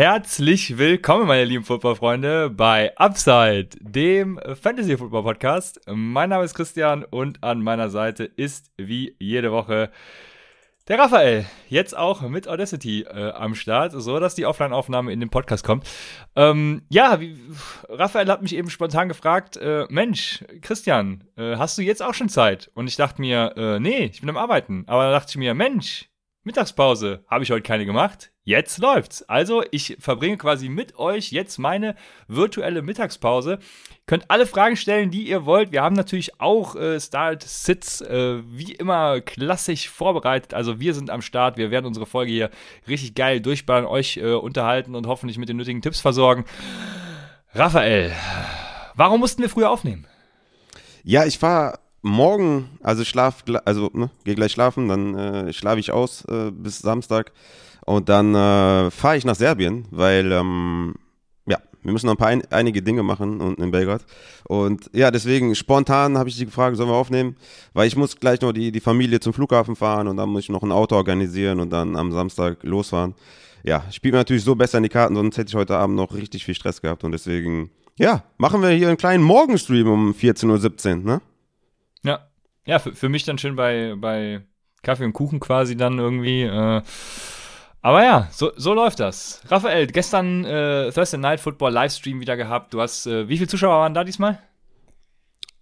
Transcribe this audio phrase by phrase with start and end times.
[0.00, 5.78] Herzlich willkommen, meine lieben Footballfreunde, bei Upside, dem Fantasy Football Podcast.
[5.86, 9.90] Mein Name ist Christian und an meiner Seite ist wie jede Woche
[10.88, 11.44] der Raphael.
[11.68, 15.86] Jetzt auch mit Audacity äh, am Start, so dass die Offline-Aufnahme in den Podcast kommt.
[16.34, 17.38] Ähm, ja, wie,
[17.90, 22.30] Raphael hat mich eben spontan gefragt: äh, Mensch, Christian, äh, hast du jetzt auch schon
[22.30, 22.70] Zeit?
[22.72, 24.84] Und ich dachte mir, äh, nee, ich bin am Arbeiten.
[24.86, 26.09] Aber dann dachte ich mir, Mensch,
[26.42, 28.32] Mittagspause habe ich heute keine gemacht.
[28.44, 29.22] Jetzt läuft's.
[29.24, 31.94] Also, ich verbringe quasi mit euch jetzt meine
[32.28, 33.58] virtuelle Mittagspause.
[34.06, 35.70] Könnt alle Fragen stellen, die ihr wollt.
[35.70, 40.54] Wir haben natürlich auch äh, Start-Sits äh, wie immer klassisch vorbereitet.
[40.54, 41.58] Also, wir sind am Start.
[41.58, 42.50] Wir werden unsere Folge hier
[42.88, 46.46] richtig geil durchballern, euch äh, unterhalten und hoffentlich mit den nötigen Tipps versorgen.
[47.52, 48.12] Raphael,
[48.94, 50.06] warum mussten wir früher aufnehmen?
[51.02, 55.92] Ja, ich war morgen, also schlaf, also ne, gehe gleich schlafen, dann äh, schlafe ich
[55.92, 57.32] aus äh, bis Samstag
[57.84, 60.94] und dann äh, fahre ich nach Serbien, weil ähm,
[61.46, 64.04] ja, wir müssen noch ein paar ein, einige Dinge machen unten in Belgrad.
[64.44, 67.36] Und ja, deswegen spontan habe ich die gefragt, sollen wir aufnehmen?
[67.72, 70.48] Weil ich muss gleich noch die, die Familie zum Flughafen fahren und dann muss ich
[70.50, 73.14] noch ein Auto organisieren und dann am Samstag losfahren.
[73.62, 76.14] Ja, spielt mir natürlich so besser in die Karten, sonst hätte ich heute Abend noch
[76.14, 80.88] richtig viel Stress gehabt und deswegen, ja, machen wir hier einen kleinen Morgenstream um 14.17
[80.90, 81.20] Uhr, ne?
[82.04, 82.26] Ja,
[82.64, 84.42] ja, für, für mich dann schön bei, bei
[84.82, 86.42] Kaffee und Kuchen quasi dann irgendwie.
[86.42, 86.82] Äh,
[87.82, 89.40] aber ja, so, so läuft das.
[89.48, 92.74] Raphael, gestern äh, Thursday Night Football Livestream wieder gehabt.
[92.74, 94.38] Du hast, äh, wie viele Zuschauer waren da diesmal?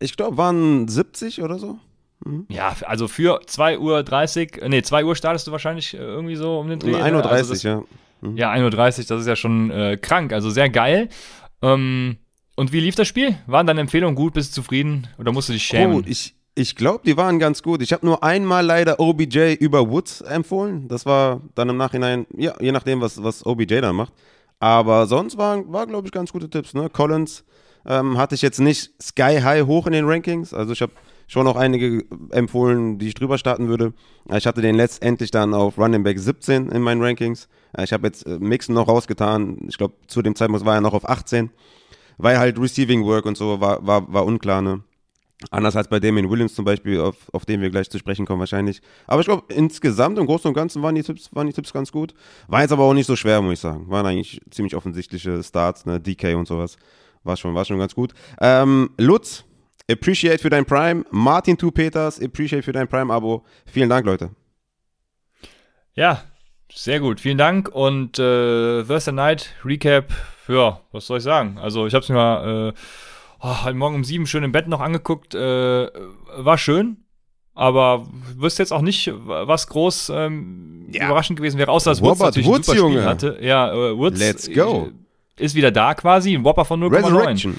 [0.01, 1.79] Ich glaube, waren 70 oder so.
[2.25, 2.47] Mhm.
[2.49, 6.69] Ja, also für 2.30 Uhr, nee, 2 Uhr startest du wahrscheinlich äh, irgendwie so um
[6.69, 6.95] den Dreh.
[6.95, 7.83] 1.30 Uhr, also ja.
[8.21, 8.37] Mhm.
[8.37, 8.71] Ja, 1.30 Uhr,
[9.07, 11.09] das ist ja schon äh, krank, also sehr geil.
[11.63, 12.19] Ähm,
[12.59, 13.37] und wie lief das Spiel?
[13.47, 14.35] Waren deine Empfehlungen gut?
[14.35, 15.07] Bist du zufrieden?
[15.17, 15.97] Oder musst du dich schämen?
[15.97, 17.81] Oh, ich, ich glaube, die waren ganz gut.
[17.83, 20.89] Ich habe nur einmal leider OBJ über Woods empfohlen.
[20.89, 24.13] Das war dann im Nachhinein, ja, je nachdem, was, was OBJ dann macht.
[24.59, 26.75] Aber sonst waren, war, glaube ich, ganz gute Tipps.
[26.75, 26.91] Ne?
[26.91, 27.45] Collins
[27.87, 30.53] ähm, hatte ich jetzt nicht sky high hoch in den Rankings.
[30.53, 30.91] Also ich habe
[31.29, 33.93] schon noch einige empfohlen, die ich drüber starten würde.
[34.35, 37.49] Ich hatte den letztendlich dann auf Running Back 17 in meinen Rankings.
[37.81, 39.59] Ich habe jetzt äh, Mixon noch rausgetan.
[39.69, 41.51] Ich glaube, zu dem Zeitpunkt war er noch auf 18
[42.19, 44.83] weil halt Receiving Work und so war, war, war unklar, ne?
[45.53, 48.41] Anders als bei Damien Williams zum Beispiel, auf, auf den wir gleich zu sprechen kommen
[48.41, 48.83] wahrscheinlich.
[49.07, 51.93] Aber ich glaube, insgesamt im Großen und Ganzen waren die, Tipps, waren die Tipps ganz
[51.93, 52.13] gut.
[52.49, 53.89] War jetzt aber auch nicht so schwer, muss ich sagen.
[53.89, 56.01] Waren eigentlich ziemlich offensichtliche Starts, ne?
[56.01, 56.77] DK und sowas.
[57.23, 58.15] War schon, war schon ganz gut.
[58.41, 59.45] Ähm, Lutz,
[59.89, 61.05] appreciate für dein Prime.
[61.11, 63.45] Martin Tu Peters, appreciate für dein Prime-Abo.
[63.67, 64.31] Vielen Dank, Leute.
[65.95, 66.25] Ja,
[66.73, 67.21] sehr gut.
[67.21, 67.69] Vielen Dank.
[67.69, 70.13] Und äh, Thursday Night Recap
[70.49, 71.59] ja, was soll ich sagen?
[71.59, 72.73] Also ich habe es mir mal äh,
[73.41, 75.35] oh, heute Morgen um sieben schön im Bett noch angeguckt.
[75.35, 75.89] Äh,
[76.37, 77.05] war schön,
[77.55, 81.07] aber wüsste jetzt auch nicht, was groß ähm, ja.
[81.07, 83.05] überraschend gewesen wäre, außer dass Woods natürlich Woods, ein super Junge.
[83.05, 83.39] hatte.
[83.41, 84.91] Ja, äh, Woods Let's go.
[85.37, 87.55] ist wieder da quasi, ein Whopper von 0,9.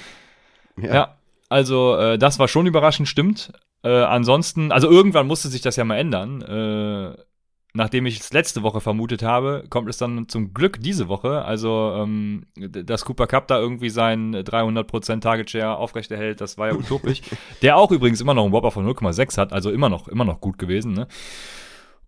[0.82, 0.94] Ja.
[0.94, 1.14] ja.
[1.48, 3.52] also äh, das war schon überraschend, stimmt.
[3.82, 6.42] Äh, ansonsten, also irgendwann musste sich das ja mal ändern.
[6.42, 7.22] Äh,
[7.72, 11.44] nachdem ich es letzte Woche vermutet habe, kommt es dann zum Glück diese Woche.
[11.44, 16.74] Also, ähm, dass Cooper Cup da irgendwie seinen 300% Target Share aufrechterhält, das war ja
[16.74, 17.22] utopisch.
[17.62, 20.40] Der auch übrigens immer noch einen Whopper von 0,6 hat, also immer noch, immer noch
[20.40, 21.06] gut gewesen, ne?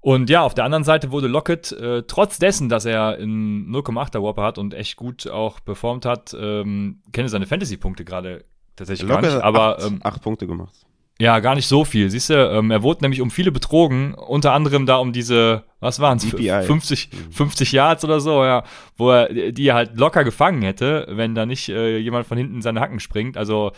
[0.00, 4.20] Und ja, auf der anderen Seite wurde Lockett, äh, trotz dessen, dass er in 0,8er
[4.20, 8.44] Whopper hat und echt gut auch performt hat, ähm, kenne seine Fantasy-Punkte gerade
[8.74, 9.44] tatsächlich Lockett gar nicht.
[9.44, 10.74] Aber acht, ähm, acht Punkte gemacht.
[11.20, 12.10] Ja, gar nicht so viel.
[12.10, 16.00] Siehst du, ähm, er wurde nämlich um viele betrogen, unter anderem da um diese, was
[16.00, 18.64] waren es, 50, 50 Yards oder so, ja,
[18.96, 22.62] wo er die halt locker gefangen hätte, wenn da nicht äh, jemand von hinten in
[22.62, 23.36] seine Hacken springt.
[23.36, 23.72] Also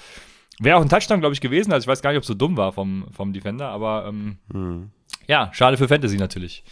[0.60, 1.72] wäre auch ein Touchdown, glaube ich, gewesen.
[1.72, 4.38] Also ich weiß gar nicht, ob es so dumm war vom, vom Defender, aber ähm,
[4.52, 4.90] hm.
[5.26, 6.64] ja, schade für Fantasy natürlich.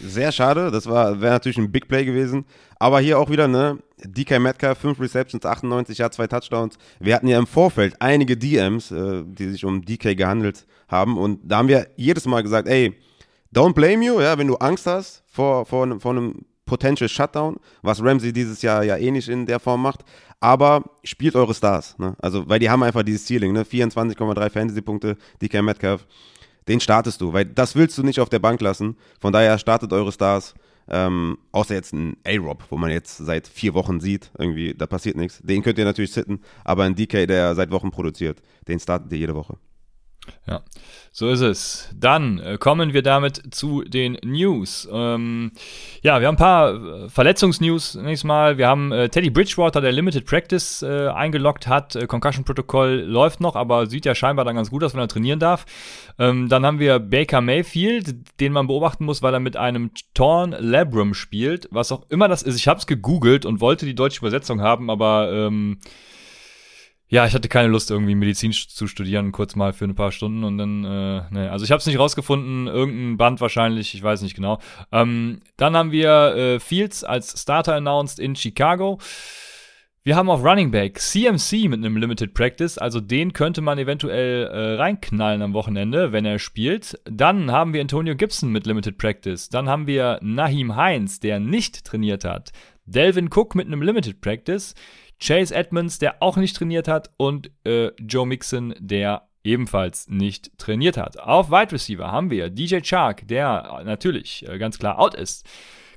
[0.00, 2.44] Sehr schade, das wäre natürlich ein Big Play gewesen.
[2.78, 3.78] Aber hier auch wieder, ne?
[4.04, 6.78] DK Metcalf, 5 Receptions, 98 Yards, 2 Touchdowns.
[7.00, 11.16] Wir hatten ja im Vorfeld einige DMs, äh, die sich um DK gehandelt haben.
[11.16, 12.94] Und da haben wir jedes Mal gesagt, ey,
[13.54, 18.02] don't blame you, ja, wenn du Angst hast vor, vor, vor einem Potential Shutdown, was
[18.02, 20.00] Ramsey dieses Jahr ja eh nicht in der Form macht.
[20.40, 22.16] Aber spielt eure Stars, ne?
[22.20, 23.62] Also, weil die haben einfach dieses Ceiling, ne?
[23.62, 26.06] 24,3 Fantasy-Punkte, DK Metcalf
[26.68, 28.96] den startest du, weil das willst du nicht auf der Bank lassen.
[29.20, 30.54] Von daher startet eure Stars.
[30.86, 35.16] Ähm, außer jetzt ein A-Rob, wo man jetzt seit vier Wochen sieht, irgendwie, da passiert
[35.16, 35.40] nichts.
[35.42, 39.18] Den könnt ihr natürlich sitten, aber ein DK, der seit Wochen produziert, den startet ihr
[39.18, 39.56] jede Woche.
[40.46, 40.60] Ja,
[41.10, 41.88] so ist es.
[41.94, 44.88] Dann äh, kommen wir damit zu den News.
[44.92, 45.52] Ähm,
[46.02, 48.58] ja, wir haben ein paar äh, Verletzungsnews nächstes Mal.
[48.58, 51.96] Wir haben äh, Teddy Bridgewater, der Limited Practice äh, eingeloggt hat.
[51.96, 55.38] Äh, Concussion-Protokoll läuft noch, aber sieht ja scheinbar dann ganz gut aus, wenn er trainieren
[55.38, 55.64] darf.
[56.18, 60.54] Ähm, dann haben wir Baker Mayfield, den man beobachten muss, weil er mit einem Torn
[60.58, 61.68] Labrum spielt.
[61.70, 62.56] Was auch immer das ist.
[62.56, 65.78] Ich habe es gegoogelt und wollte die deutsche Übersetzung haben, aber ähm,
[67.08, 70.42] ja, ich hatte keine Lust, irgendwie Medizin zu studieren, kurz mal für ein paar Stunden
[70.42, 74.22] und dann, äh, ne, also ich habe es nicht rausgefunden, irgendein Band wahrscheinlich, ich weiß
[74.22, 74.58] nicht genau.
[74.90, 78.98] Ähm, dann haben wir äh, Fields als Starter announced in Chicago.
[80.06, 84.48] Wir haben auf Running Back CMC mit einem Limited Practice, also den könnte man eventuell
[84.48, 87.00] äh, reinknallen am Wochenende, wenn er spielt.
[87.04, 89.48] Dann haben wir Antonio Gibson mit Limited Practice.
[89.48, 92.52] Dann haben wir Nahim Heinz, der nicht trainiert hat.
[92.84, 94.74] Delvin Cook mit einem Limited Practice.
[95.20, 100.96] Chase Edmonds, der auch nicht trainiert hat, und äh, Joe Mixon, der ebenfalls nicht trainiert
[100.96, 101.18] hat.
[101.20, 105.46] Auf Wide Receiver haben wir DJ Chark, der natürlich äh, ganz klar out ist.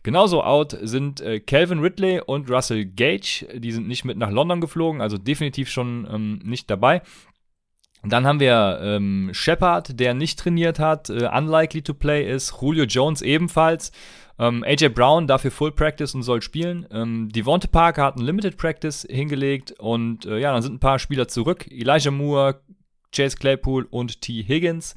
[0.04, 3.46] Genauso out sind äh, Calvin Ridley und Russell Gage.
[3.56, 7.02] Die sind nicht mit nach London geflogen, also definitiv schon ähm, nicht dabei.
[8.04, 12.54] Dann haben wir ähm, Shepard, der nicht trainiert hat, äh, unlikely to play ist.
[12.62, 13.92] Julio Jones ebenfalls.
[14.40, 16.88] Ähm, AJ Brown dafür Full Practice und soll spielen.
[16.92, 21.00] Ähm, Devonta Parker hat ein Limited Practice hingelegt und äh, ja, dann sind ein paar
[21.00, 21.68] Spieler zurück.
[21.72, 22.62] Elijah Moore,
[23.16, 24.44] Chase Claypool und T.
[24.44, 24.96] Higgins.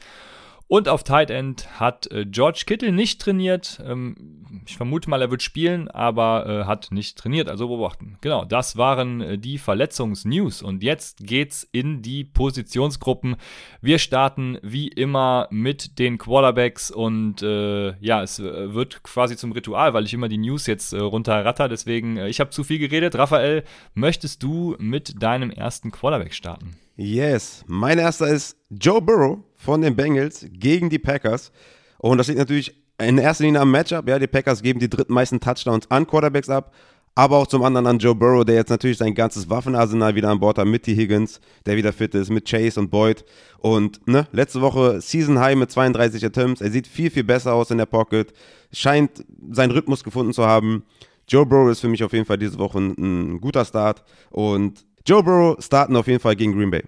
[0.70, 3.82] Und auf Tight End hat äh, George Kittle nicht trainiert.
[3.84, 8.18] Ähm, ich vermute mal, er wird spielen, aber äh, hat nicht trainiert, also beobachten.
[8.20, 10.62] Genau, das waren äh, die Verletzungsnews.
[10.62, 13.34] Und jetzt geht's in die Positionsgruppen.
[13.80, 19.50] Wir starten wie immer mit den Quarterbacks und äh, ja, es äh, wird quasi zum
[19.50, 21.68] Ritual, weil ich immer die News jetzt äh, runterratter.
[21.68, 23.16] Deswegen, ich habe zu viel geredet.
[23.16, 23.64] Raphael,
[23.94, 26.76] möchtest du mit deinem ersten Quarterback starten?
[26.94, 31.52] Yes, mein erster ist Joe Burrow von den Bengals gegen die Packers.
[31.98, 34.08] Und das liegt natürlich in erster Linie am Matchup.
[34.08, 36.72] Ja, die Packers geben die drittmeisten Touchdowns an Quarterbacks ab,
[37.14, 40.40] aber auch zum anderen an Joe Burrow, der jetzt natürlich sein ganzes Waffenarsenal wieder an
[40.40, 40.94] Bord hat mit T.
[40.96, 43.24] Higgins, der wieder fit ist, mit Chase und Boyd.
[43.58, 46.62] Und ne, letzte Woche Season High mit 32 Attempts.
[46.62, 48.32] Er sieht viel, viel besser aus in der Pocket,
[48.72, 50.84] scheint seinen Rhythmus gefunden zu haben.
[51.28, 52.94] Joe Burrow ist für mich auf jeden Fall diese Woche ein,
[53.34, 54.04] ein guter Start.
[54.30, 56.82] Und Joe Burrow starten auf jeden Fall gegen Green Bay.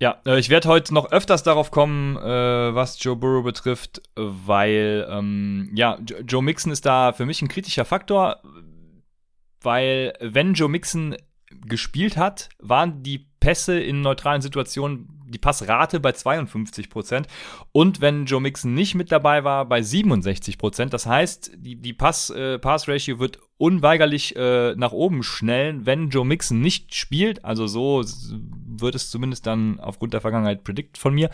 [0.00, 5.06] Ja, äh, ich werde heute noch öfters darauf kommen, äh, was Joe Burrow betrifft, weil
[5.10, 8.40] ähm, ja, Joe Mixon ist da für mich ein kritischer Faktor,
[9.60, 11.16] weil wenn Joe Mixon
[11.66, 17.26] gespielt hat, waren die Pässe in neutralen Situationen die Passrate bei 52 Prozent
[17.72, 20.92] und wenn Joe Mixon nicht mit dabei war, bei 67 Prozent.
[20.92, 26.08] Das heißt, die, die Pass, äh, Pass Ratio wird unweigerlich äh, nach oben schnellen, wenn
[26.08, 27.44] Joe Mixon nicht spielt.
[27.44, 31.28] Also so wird es zumindest dann aufgrund der Vergangenheit predict von mir.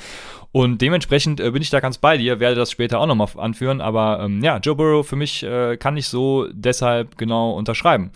[0.50, 3.80] Und dementsprechend äh, bin ich da ganz bei dir, werde das später auch nochmal anführen.
[3.80, 8.10] Aber ähm, ja, Joe Burrow für mich äh, kann ich so deshalb genau unterschreiben.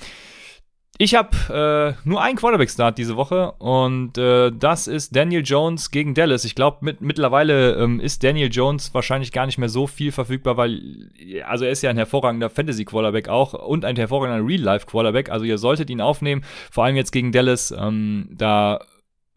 [1.02, 6.12] Ich habe äh, nur einen Quarterback-Start diese Woche und äh, das ist Daniel Jones gegen
[6.12, 6.44] Dallas.
[6.44, 10.58] Ich glaube, mit, mittlerweile ähm, ist Daniel Jones wahrscheinlich gar nicht mehr so viel verfügbar,
[10.58, 11.10] weil,
[11.46, 15.30] also er ist ja ein hervorragender Fantasy-Quarterback auch und ein hervorragender Real-Life-Quarterback.
[15.30, 17.70] Also ihr solltet ihn aufnehmen, vor allem jetzt gegen Dallas.
[17.70, 18.80] Ähm, da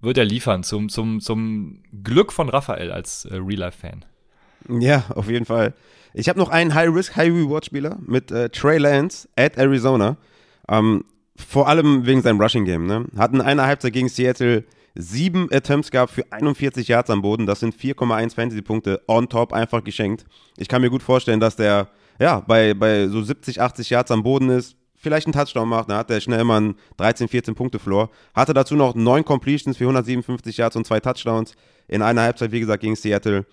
[0.01, 4.03] wird er liefern zum, zum, zum Glück von Raphael als äh, Real-Life-Fan.
[4.81, 5.73] Ja, auf jeden Fall.
[6.13, 10.17] Ich habe noch einen High-Risk, High-Reward-Spieler mit äh, Trey Lance at Arizona.
[10.67, 12.85] Ähm, vor allem wegen seinem Rushing-Game.
[12.85, 13.05] Ne?
[13.17, 17.45] Hatten einer Halbzeit gegen Seattle sieben Attempts gehabt für 41 Yards am Boden.
[17.45, 20.25] Das sind 4,1 Fantasy-Punkte on top einfach geschenkt.
[20.57, 21.87] Ich kann mir gut vorstellen, dass der
[22.19, 25.97] ja bei, bei so 70, 80 Yards am Boden ist, vielleicht einen Touchdown macht, dann
[25.97, 28.09] hat er schnell immer einen 13, 14 Punkte Floor.
[28.33, 31.55] Hatte dazu noch neun Completions für 157 Yards und zwei Touchdowns
[31.87, 33.45] in einer Halbzeit, wie gesagt, gegen Seattle.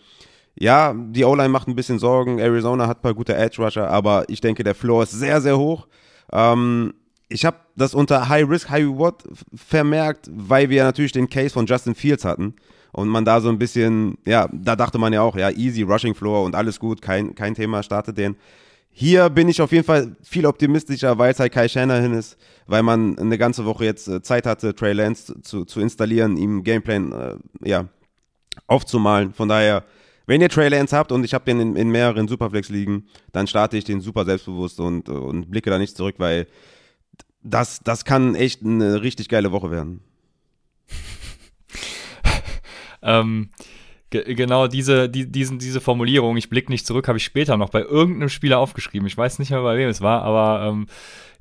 [0.55, 2.39] Ja, die O-Line macht ein bisschen Sorgen.
[2.39, 5.89] Arizona hat ein paar gute Edge-Rusher, aber ich denke, der Floor ist sehr, sehr hoch.
[6.33, 6.95] Ähm,
[7.31, 9.23] ich habe das unter High Risk, High Reward
[9.55, 12.55] vermerkt, weil wir natürlich den Case von Justin Fields hatten.
[12.93, 16.15] Und man da so ein bisschen, ja, da dachte man ja auch, ja, easy Rushing
[16.15, 18.37] Floor und alles gut, kein, kein Thema, startet den.
[18.91, 22.83] Hier bin ich auf jeden Fall viel optimistischer, weil es halt Kai Shanahan ist, weil
[22.83, 27.13] man eine ganze Woche jetzt äh, Zeit hatte, Trey Lance zu, zu installieren, ihm Gameplan,
[27.13, 27.89] äh, ja,
[28.67, 29.33] aufzumalen.
[29.33, 29.85] Von daher,
[30.27, 33.77] wenn ihr Trey Lance habt und ich habe den in, in mehreren Superflex-Ligen, dann starte
[33.77, 36.49] ich den super selbstbewusst und, und blicke da nicht zurück, weil
[37.43, 40.01] das, das kann echt eine richtig geile Woche werden.
[43.03, 43.51] ähm,
[44.11, 47.83] genau diese, die, diesen, diese Formulierung, ich blicke nicht zurück, habe ich später noch bei
[47.83, 49.07] irgendeinem Spieler aufgeschrieben.
[49.07, 50.87] Ich weiß nicht mehr, bei wem es war, aber ähm,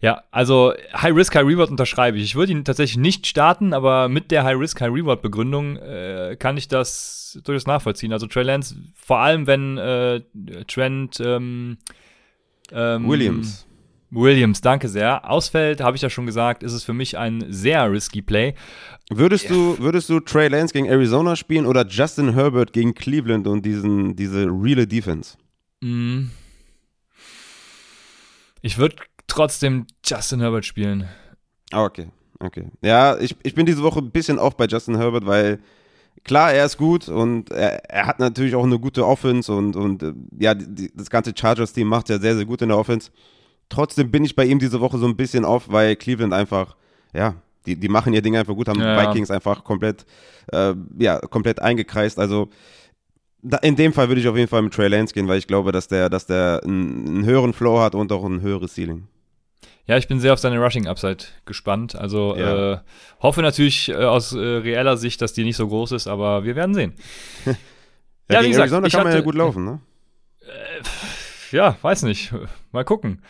[0.01, 2.23] ja, also High Risk, High Reward unterschreibe ich.
[2.23, 6.37] Ich würde ihn tatsächlich nicht starten, aber mit der High Risk, High Reward Begründung äh,
[6.39, 8.13] kann ich das durchaus nachvollziehen.
[8.13, 10.21] Also Trey Lance, vor allem wenn äh,
[10.67, 11.77] Trent ähm,
[12.71, 13.67] ähm, Williams.
[14.11, 15.29] Williams, danke sehr.
[15.29, 18.55] Ausfällt, habe ich ja schon gesagt, ist es für mich ein sehr risky Play.
[19.09, 19.51] Würdest ja.
[19.51, 24.15] du, würdest du Trey Lance gegen Arizona spielen oder Justin Herbert gegen Cleveland und diesen,
[24.15, 25.37] diese reale Defense?
[25.81, 26.29] Mm.
[28.61, 28.97] Ich würde
[29.27, 31.07] trotzdem Justin Herbert spielen.
[31.71, 32.07] Ah, okay,
[32.39, 32.65] okay.
[32.81, 35.59] Ja, ich, ich bin diese Woche ein bisschen off bei Justin Herbert, weil
[36.23, 40.03] klar, er ist gut und er, er hat natürlich auch eine gute Offense und, und
[40.03, 43.11] äh, ja, die, das ganze Chargers-Team macht ja sehr, sehr gut in der Offense.
[43.69, 46.75] Trotzdem bin ich bei ihm diese Woche so ein bisschen off, weil Cleveland einfach,
[47.13, 47.35] ja,
[47.65, 49.35] die, die machen ihr Ding einfach gut, haben ja, Vikings ja.
[49.35, 50.05] einfach komplett,
[50.51, 52.17] äh, ja, komplett eingekreist.
[52.17, 52.49] Also
[53.41, 55.47] da, in dem Fall würde ich auf jeden Fall mit Trey Lance gehen, weil ich
[55.47, 59.07] glaube, dass der, dass der einen, einen höheren Flow hat und auch ein höheres Ceiling.
[59.85, 61.95] Ja, ich bin sehr auf seine Rushing Upside gespannt.
[61.95, 62.73] Also ja.
[62.73, 62.77] äh,
[63.21, 66.55] hoffe natürlich äh, aus äh, reeller Sicht, dass die nicht so groß ist, aber wir
[66.55, 66.93] werden sehen.
[67.45, 67.53] ja,
[68.29, 69.79] ja wie gesagt, Arizona kann hatte, man ja gut laufen, ne?
[70.41, 72.31] Äh, ja, weiß nicht.
[72.71, 73.23] Mal gucken.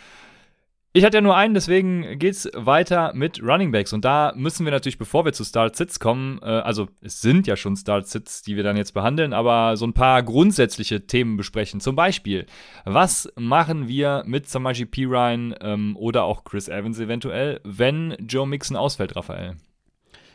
[0.92, 3.92] Ich hatte ja nur einen, deswegen geht's weiter mit Running Backs.
[3.92, 7.54] Und da müssen wir natürlich, bevor wir zu Start-Sits kommen, äh, also es sind ja
[7.54, 11.78] schon Start-Sits, die wir dann jetzt behandeln, aber so ein paar grundsätzliche Themen besprechen.
[11.78, 12.44] Zum Beispiel,
[12.84, 15.04] was machen wir mit Samaji P.
[15.04, 19.54] Ryan ähm, oder auch Chris Evans eventuell, wenn Joe Mixon ausfällt, Raphael?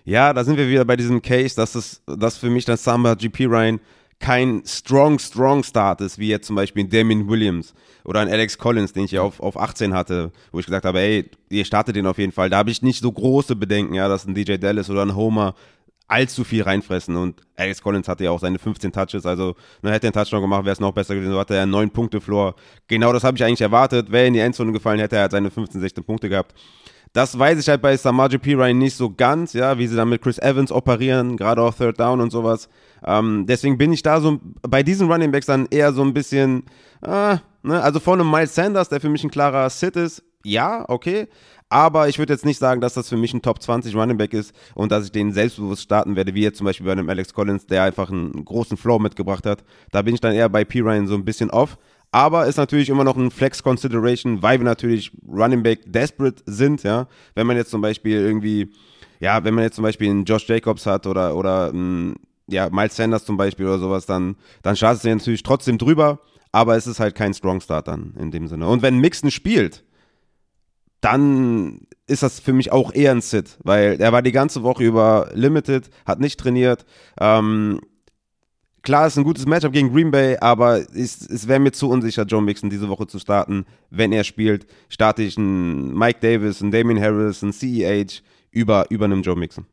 [0.05, 2.01] Ja, da sind wir wieder bei diesem Case, dass es,
[2.37, 3.81] für mich dann Samba GP Ryan
[4.19, 8.93] kein strong, strong Start ist, wie jetzt zum Beispiel Damien Williams oder ein Alex Collins,
[8.93, 12.07] den ich ja auf, auf 18 hatte, wo ich gesagt habe, ey, ihr startet den
[12.07, 12.49] auf jeden Fall.
[12.49, 15.55] Da habe ich nicht so große Bedenken, ja, dass ein DJ Dallas oder ein Homer
[16.07, 20.05] allzu viel reinfressen und Alex Collins hatte ja auch seine 15 Touches, also ne, hätte
[20.07, 22.21] er einen Touchdown gemacht, wäre es noch besser gewesen, so hatte er einen 9 Punkte
[22.21, 22.55] Floor.
[22.87, 25.49] Genau das habe ich eigentlich erwartet, wäre in die Endzone gefallen, hätte er halt seine
[25.49, 26.53] 15, 16 Punkte gehabt.
[27.13, 28.55] Das weiß ich halt bei Samaji P.
[28.55, 31.97] Ryan nicht so ganz, ja, wie sie dann mit Chris Evans operieren, gerade auf Third
[31.97, 32.69] Down und sowas.
[33.05, 36.63] Ähm, deswegen bin ich da so bei diesen Running Backs dann eher so ein bisschen,
[37.01, 37.81] äh, ne?
[37.81, 41.27] also von einem Miles Sanders, der für mich ein klarer Sit ist, ja, okay.
[41.69, 44.33] Aber ich würde jetzt nicht sagen, dass das für mich ein Top 20 Running Back
[44.33, 47.33] ist und dass ich den selbstbewusst starten werde, wie jetzt zum Beispiel bei einem Alex
[47.33, 49.63] Collins, der einfach einen großen Flow mitgebracht hat.
[49.91, 50.81] Da bin ich dann eher bei P.
[50.81, 51.77] Ryan so ein bisschen off
[52.15, 56.83] aber ist natürlich immer noch ein Flex Consideration, weil wir natürlich Running Back desperate sind,
[56.83, 57.09] ja.
[57.33, 58.71] Wenn man jetzt zum Beispiel irgendwie,
[59.19, 62.15] ja, wenn man jetzt zum Beispiel einen Josh Jacobs hat oder, oder einen,
[62.47, 66.19] ja, Miles Sanders zum Beispiel oder sowas, dann, dann startet es natürlich trotzdem drüber,
[66.51, 68.67] aber es ist halt kein Strong Start dann in dem Sinne.
[68.67, 69.83] Und wenn Mixon spielt,
[71.01, 74.83] dann ist das für mich auch eher ein Sit, weil er war die ganze Woche
[74.83, 76.85] über limited, hat nicht trainiert,
[77.19, 77.79] ähm,
[78.85, 82.21] Klar, ist ein gutes Matchup gegen Green Bay, aber es, es wäre mir zu unsicher,
[82.21, 83.65] Joe Mixon diese Woche zu starten.
[83.89, 88.21] Wenn er spielt, starte ich einen Mike Davis, einen Damien Harris, einen CEH
[88.51, 89.65] über, über einem Joe Mixon.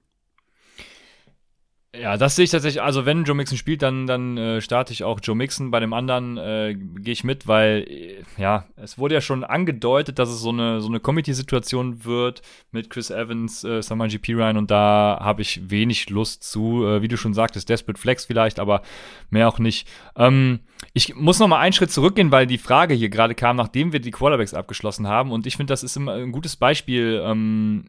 [1.95, 2.81] Ja, das sehe ich tatsächlich.
[2.81, 5.71] Also, wenn Joe Mixon spielt, dann, dann äh, starte ich auch Joe Mixon.
[5.71, 10.19] Bei dem anderen äh, gehe ich mit, weil, äh, ja, es wurde ja schon angedeutet,
[10.19, 14.71] dass es so eine, so eine Committee-Situation wird mit Chris Evans, äh, Samaji Ryan und
[14.71, 16.87] da habe ich wenig Lust zu.
[16.87, 18.81] Äh, wie du schon sagtest, Desperate Flex vielleicht, aber
[19.29, 19.87] mehr auch nicht.
[20.17, 20.61] Ähm,
[20.95, 24.01] ich muss noch mal einen Schritt zurückgehen, weil die Frage hier gerade kam, nachdem wir
[24.01, 25.31] die Quarterbacks abgeschlossen haben.
[25.31, 27.85] Und ich finde, das ist immer ein gutes Beispiel, ähm,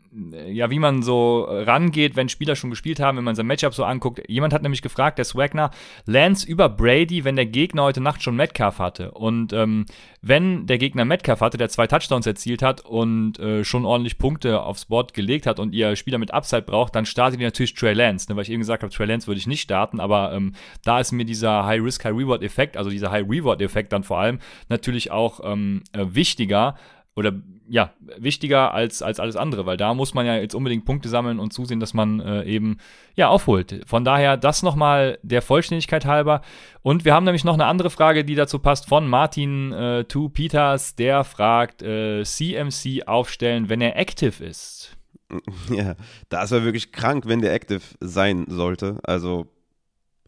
[0.48, 3.84] ja, wie man so rangeht, wenn Spieler schon gespielt haben, wenn man sein Matchup so
[3.94, 4.22] anguckt.
[4.28, 5.72] Jemand hat nämlich gefragt, der Swagner,
[6.06, 9.12] Lance über Brady, wenn der Gegner heute Nacht schon Metcalf hatte.
[9.12, 9.86] Und ähm,
[10.22, 14.62] wenn der Gegner Metcalf hatte, der zwei Touchdowns erzielt hat und äh, schon ordentlich Punkte
[14.62, 17.94] aufs Board gelegt hat und ihr Spieler mit Upside braucht, dann startet ihr natürlich Trey
[17.94, 18.30] Lance.
[18.30, 18.36] Ne?
[18.36, 21.12] Weil ich eben gesagt habe, Trey Lance würde ich nicht starten, aber ähm, da ist
[21.12, 26.76] mir dieser High-Risk, High-Reward-Effekt, also dieser High-Reward-Effekt dann vor allem natürlich auch ähm, äh, wichtiger
[27.16, 27.34] oder
[27.68, 31.40] ja, wichtiger als, als alles andere, weil da muss man ja jetzt unbedingt Punkte sammeln
[31.40, 32.78] und zusehen, dass man äh, eben
[33.16, 33.82] ja aufholt.
[33.86, 36.42] Von daher das nochmal der Vollständigkeit halber.
[36.82, 40.30] Und wir haben nämlich noch eine andere Frage, die dazu passt, von Martin äh, to
[40.30, 44.98] Peters, der fragt, äh, CMC aufstellen, wenn er active ist.
[45.70, 45.96] Ja,
[46.30, 49.00] da ist er wirklich krank, wenn der active sein sollte.
[49.04, 49.48] Also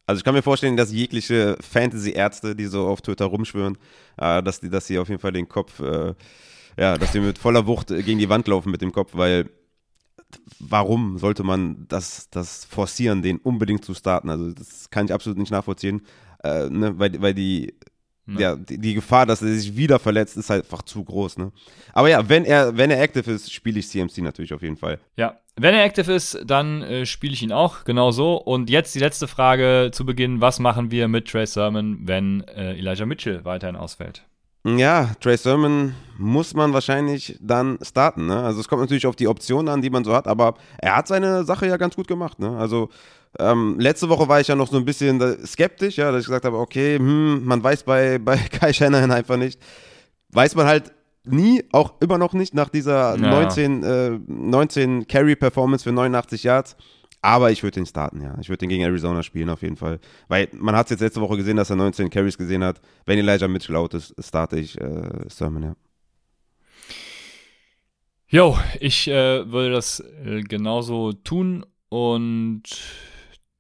[0.08, 3.78] also ich kann mir vorstellen, dass jegliche Fantasy-Ärzte, die so auf Twitter rumschwören,
[4.18, 6.14] äh, dass die, dass sie auf jeden Fall den Kopf äh,
[6.78, 9.50] ja, dass die mit voller Wucht gegen die Wand laufen mit dem Kopf, weil
[10.60, 14.30] warum sollte man das, das forcieren, den unbedingt zu starten?
[14.30, 16.02] Also das kann ich absolut nicht nachvollziehen,
[16.44, 16.98] äh, ne?
[16.98, 17.74] weil, weil die
[18.28, 21.38] ja, die, die, Gefahr, dass er sich wieder verletzt, ist halt einfach zu groß.
[21.38, 21.52] Ne?
[21.94, 25.00] Aber ja, wenn er, wenn er active ist, spiele ich CMC natürlich auf jeden Fall.
[25.16, 28.36] Ja, wenn er active ist, dann äh, spiele ich ihn auch, genau so.
[28.36, 32.74] Und jetzt die letzte Frage zu Beginn: Was machen wir mit Trey Sermon, wenn äh,
[32.74, 34.26] Elijah Mitchell weiterhin ausfällt?
[34.66, 38.26] Ja, Trey Sermon muss man wahrscheinlich dann starten.
[38.26, 38.42] Ne?
[38.42, 41.08] Also es kommt natürlich auf die Optionen an, die man so hat, aber er hat
[41.08, 42.40] seine Sache ja ganz gut gemacht.
[42.40, 42.58] Ne?
[42.58, 42.90] Also
[43.38, 46.46] ähm, letzte Woche war ich ja noch so ein bisschen skeptisch, ja, dass ich gesagt
[46.46, 49.62] habe, okay, hm, man weiß bei, bei Kai Shanahan einfach nicht.
[50.32, 50.92] Weiß man halt
[51.26, 53.18] nie, auch immer noch nicht nach dieser ja.
[53.18, 56.76] 19, äh, 19 Carry-Performance für 89 Yards.
[57.26, 58.38] Aber ich würde den starten, ja.
[58.40, 60.00] Ich würde den gegen Arizona spielen auf jeden Fall.
[60.28, 62.80] Weil man hat es jetzt letzte Woche gesehen, dass er 19 Carries gesehen hat.
[63.08, 65.76] Wenn Elijah Mitchell out ist, starte ich äh, Sermon, ja.
[68.28, 72.62] Jo, ich äh, würde das äh, genauso tun und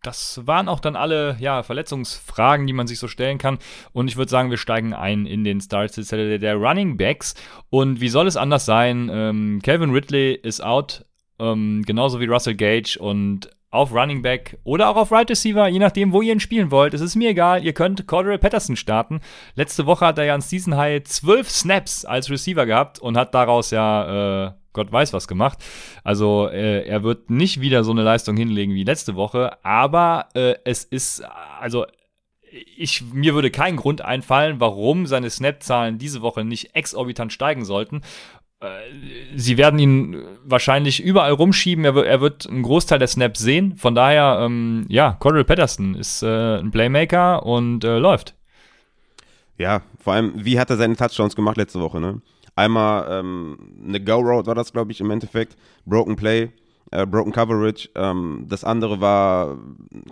[0.03, 3.57] das waren auch dann alle ja, Verletzungsfragen, die man sich so stellen kann.
[3.93, 7.33] Und ich würde sagen, wir steigen ein in den Starts der Running Backs.
[7.71, 9.09] Und wie soll es anders sein?
[9.11, 11.03] Ähm, Calvin Ridley ist out,
[11.39, 12.97] ähm, genauso wie Russell Gage.
[12.99, 16.71] Und auf Running Back oder auch auf Right Receiver, je nachdem, wo ihr ihn spielen
[16.71, 16.93] wollt.
[16.93, 19.19] Es ist mir egal, ihr könnt Cordero Patterson starten.
[19.55, 23.33] Letzte Woche hat er ja ein Season High 12 Snaps als Receiver gehabt und hat
[23.33, 25.59] daraus ja äh, Gott weiß was gemacht.
[26.03, 30.55] Also äh, er wird nicht wieder so eine Leistung hinlegen wie letzte Woche, aber äh,
[30.63, 31.23] es ist,
[31.59, 31.85] also
[32.77, 38.01] ich, mir würde kein Grund einfallen, warum seine Snap-Zahlen diese Woche nicht exorbitant steigen sollten.
[38.65, 41.85] Äh, sie werden ihn wahrscheinlich überall rumschieben.
[41.85, 43.75] Er, er, wird einen Großteil der Snaps sehen.
[43.77, 48.35] Von daher, ähm, ja, Cordell Patterson ist äh, ein Playmaker und äh, läuft.
[49.57, 52.21] Ja, vor allem, wie hat er seine Touchdowns gemacht letzte Woche, ne?
[52.55, 55.57] Einmal ähm, eine Go-Road war das, glaube ich, im Endeffekt.
[55.85, 56.49] Broken Play,
[56.91, 57.89] äh, Broken Coverage.
[57.95, 59.57] Ähm, das andere war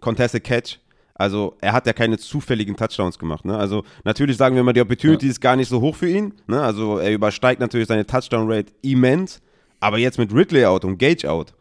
[0.02, 0.80] Contested Catch.
[1.16, 3.46] Also er hat ja keine zufälligen Touchdowns gemacht.
[3.46, 3.56] Ne?
[3.58, 5.32] Also natürlich sagen wir mal, die Opportunity ja.
[5.32, 6.34] ist gar nicht so hoch für ihn.
[6.48, 6.62] Ne?
[6.62, 9.42] Also er übersteigt natürlich seine Touchdown-Rate immens.
[9.80, 11.54] Aber jetzt mit Ridley out und Gage out.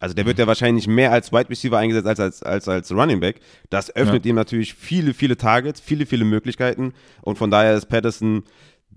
[0.00, 3.20] Also der wird ja wahrscheinlich mehr als Wide Receiver eingesetzt als als, als, als Running
[3.20, 3.40] Back.
[3.70, 4.30] Das öffnet ja.
[4.30, 6.92] ihm natürlich viele, viele Targets, viele, viele Möglichkeiten.
[7.22, 8.44] Und von daher ist Patterson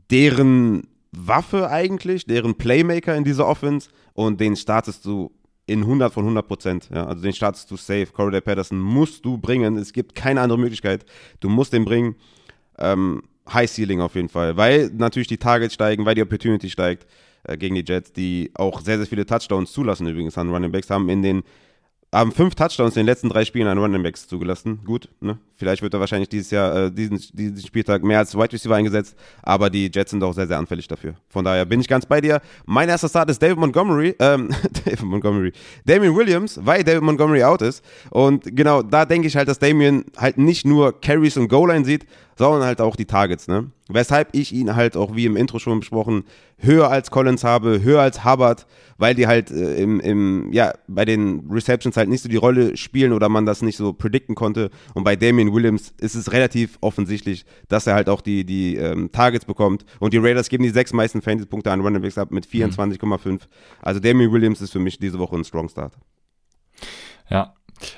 [0.09, 3.89] deren Waffe eigentlich, deren Playmaker in dieser Offense.
[4.13, 5.31] Und den startest du
[5.69, 6.89] in 100 von 100 Prozent.
[6.93, 8.07] Ja, also den startest du safe.
[8.07, 9.77] Corey Patterson musst du bringen.
[9.77, 11.05] Es gibt keine andere Möglichkeit.
[11.39, 12.15] Du musst den bringen.
[12.77, 17.07] Ähm, High Ceiling auf jeden Fall, weil natürlich die Targets steigen, weil die Opportunity steigt
[17.43, 20.89] äh, gegen die Jets, die auch sehr, sehr viele Touchdowns zulassen übrigens an Running Backs,
[20.89, 21.43] haben in den
[22.13, 24.79] haben fünf Touchdowns in den letzten drei Spielen an Running Backs zugelassen.
[24.83, 25.37] Gut, ne?
[25.55, 29.15] Vielleicht wird er wahrscheinlich dieses Jahr, äh, diesen, diesen Spieltag mehr als Wide Receiver eingesetzt,
[29.43, 31.15] aber die Jets sind auch sehr, sehr anfällig dafür.
[31.27, 32.41] Von daher bin ich ganz bei dir.
[32.65, 34.49] Mein erster Start ist David Montgomery, ähm,
[34.85, 35.53] David Montgomery,
[35.85, 37.83] Damian Williams, weil David Montgomery out ist.
[38.09, 42.05] Und genau, da denke ich halt, dass Damian halt nicht nur Carries und Goal-Line sieht,
[42.39, 43.69] sondern halt auch die Targets, ne?
[43.89, 46.23] Weshalb ich ihn halt auch, wie im Intro schon besprochen,
[46.57, 48.65] höher als Collins habe, höher als Hubbard,
[48.97, 52.77] weil die halt äh, im, im, ja, bei den Receptions halt nicht so die Rolle
[52.77, 54.69] spielen oder man das nicht so predikten konnte.
[54.93, 59.11] Und bei Damian Williams ist es relativ offensichtlich, dass er halt auch die, die ähm,
[59.11, 59.83] Targets bekommt.
[59.99, 63.27] Und die Raiders geben die sechs meisten Fantasy-Punkte an Running Backs ab mit 24,5.
[63.27, 63.39] Mhm.
[63.81, 65.91] Also Damian Williams ist für mich diese Woche ein Strong Start.
[67.29, 67.53] Ja,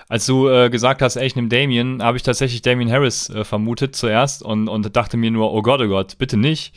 [0.08, 3.44] als du äh, gesagt hast, ey, ich nehme Damien, habe ich tatsächlich Damien Harris äh,
[3.44, 6.74] vermutet zuerst und, und dachte mir nur, oh Gott, oh Gott, bitte nicht.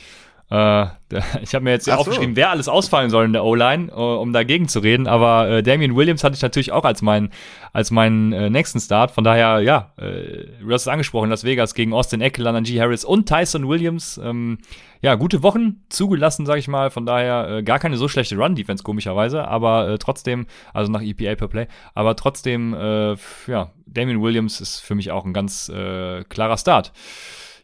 [0.54, 0.86] Äh,
[1.42, 2.36] ich habe mir jetzt Ach aufgeschrieben, so.
[2.36, 5.06] wer alles ausfallen soll in der O-Line, äh, um dagegen zu reden.
[5.06, 7.30] Aber äh, Damian Williams hatte ich natürlich auch als, mein,
[7.72, 9.10] als meinen äh, nächsten Start.
[9.10, 12.80] Von daher, ja, äh, du hast es angesprochen, Las Vegas gegen Austin Eckler, G.
[12.80, 14.20] Harris und Tyson Williams.
[14.22, 14.58] Ähm,
[15.00, 16.90] ja, gute Wochen zugelassen, sage ich mal.
[16.90, 19.48] Von daher äh, gar keine so schlechte Run-Defense, komischerweise.
[19.48, 23.16] Aber äh, trotzdem, also nach EPA per Play, aber trotzdem, äh,
[23.48, 26.92] ja, Damian Williams ist für mich auch ein ganz äh, klarer Start.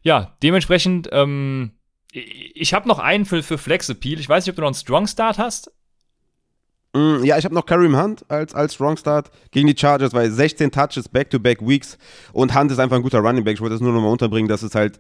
[0.03, 1.73] Ja, dementsprechend, ähm,
[2.13, 4.19] ich habe noch einen für, für Flex Appeal.
[4.19, 5.73] Ich weiß nicht, ob du noch einen Strong Start hast.
[6.93, 10.31] Mm, ja, ich habe noch Kareem Hunt als, als Strong Start gegen die Chargers, weil
[10.31, 11.99] 16 Touches Back-to-Back Weeks
[12.33, 13.55] und Hunt ist einfach ein guter Running Back.
[13.55, 14.99] Ich wollte das nur nochmal unterbringen, dass es halt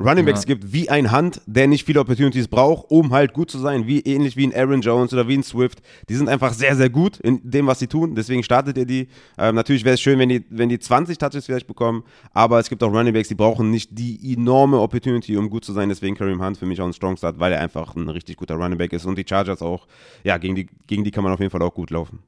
[0.00, 0.54] Running Backs ja.
[0.54, 4.00] gibt wie ein Hand, der nicht viele Opportunities braucht, um halt gut zu sein, wie
[4.00, 5.82] ähnlich wie ein Aaron Jones oder wie ein Swift.
[6.08, 8.14] Die sind einfach sehr, sehr gut in dem, was sie tun.
[8.14, 9.08] Deswegen startet ihr die.
[9.36, 12.70] Ähm, natürlich wäre es schön, wenn die, wenn die 20 Touches vielleicht bekommen, aber es
[12.70, 15.90] gibt auch Running Backs, die brauchen nicht die enorme Opportunity, um gut zu sein.
[15.90, 18.54] Deswegen Kareem Hunt für mich auch ein Strong Start, weil er einfach ein richtig guter
[18.54, 19.86] Running Back ist und die Chargers auch.
[20.24, 22.22] Ja, gegen die, gegen die kann man auf jeden Fall auch gut laufen.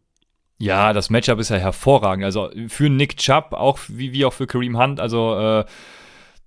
[0.58, 2.24] Ja, das Matchup ist ja hervorragend.
[2.24, 5.00] Also für Nick Chubb, auch wie, wie auch für Kareem Hunt.
[5.00, 5.64] Also äh,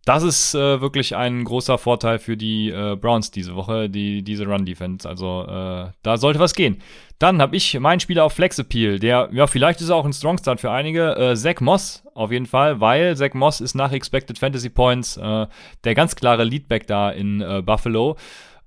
[0.06, 4.46] das ist äh, wirklich ein großer Vorteil für die äh, Browns diese Woche, die, diese
[4.46, 5.08] Run-Defense.
[5.08, 6.82] Also äh, da sollte was gehen.
[7.20, 10.14] Dann habe ich meinen Spieler auf Flex Appeal, der, ja, vielleicht ist er auch ein
[10.14, 11.18] Strong Start für einige.
[11.18, 15.48] Äh, Zach Moss auf jeden Fall, weil Zach Moss ist nach Expected Fantasy Points äh,
[15.84, 18.16] der ganz klare Leadback da in Buffalo.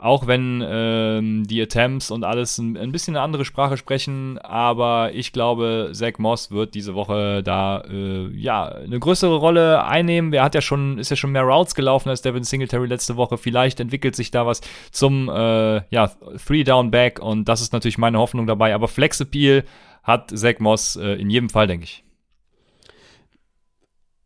[0.01, 5.11] Auch wenn ähm, die Attempts und alles ein, ein, bisschen eine andere Sprache sprechen, aber
[5.13, 10.33] ich glaube, Zach Moss wird diese Woche da äh, ja eine größere Rolle einnehmen.
[10.33, 13.37] Er hat ja schon, ist ja schon mehr Routes gelaufen als Devin Singletary letzte Woche.
[13.37, 16.11] Vielleicht entwickelt sich da was zum äh, ja,
[16.47, 18.75] Three-Down-Back und das ist natürlich meine Hoffnung dabei.
[18.75, 19.65] Aber Flex Appeal
[20.03, 22.05] hat Zach Moss äh, in jedem Fall, denke ich.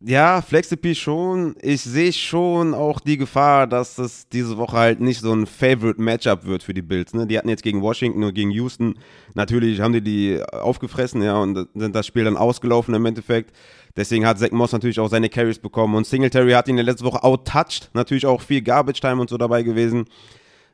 [0.06, 1.56] Ja, Flexipy schon.
[1.62, 5.98] Ich sehe schon auch die Gefahr, dass das diese Woche halt nicht so ein Favorite
[5.98, 7.14] Matchup wird für die Bills.
[7.14, 7.26] Ne?
[7.26, 8.98] Die hatten jetzt gegen Washington und gegen Houston.
[9.32, 13.56] Natürlich haben die die aufgefressen, ja, und sind das Spiel dann ausgelaufen im Endeffekt.
[13.96, 15.94] Deswegen hat Zach Moss natürlich auch seine Carries bekommen.
[15.94, 17.88] Und Singletary hat ihn in der letzten Woche outtouched.
[17.94, 20.04] Natürlich auch viel Garbage Time und so dabei gewesen.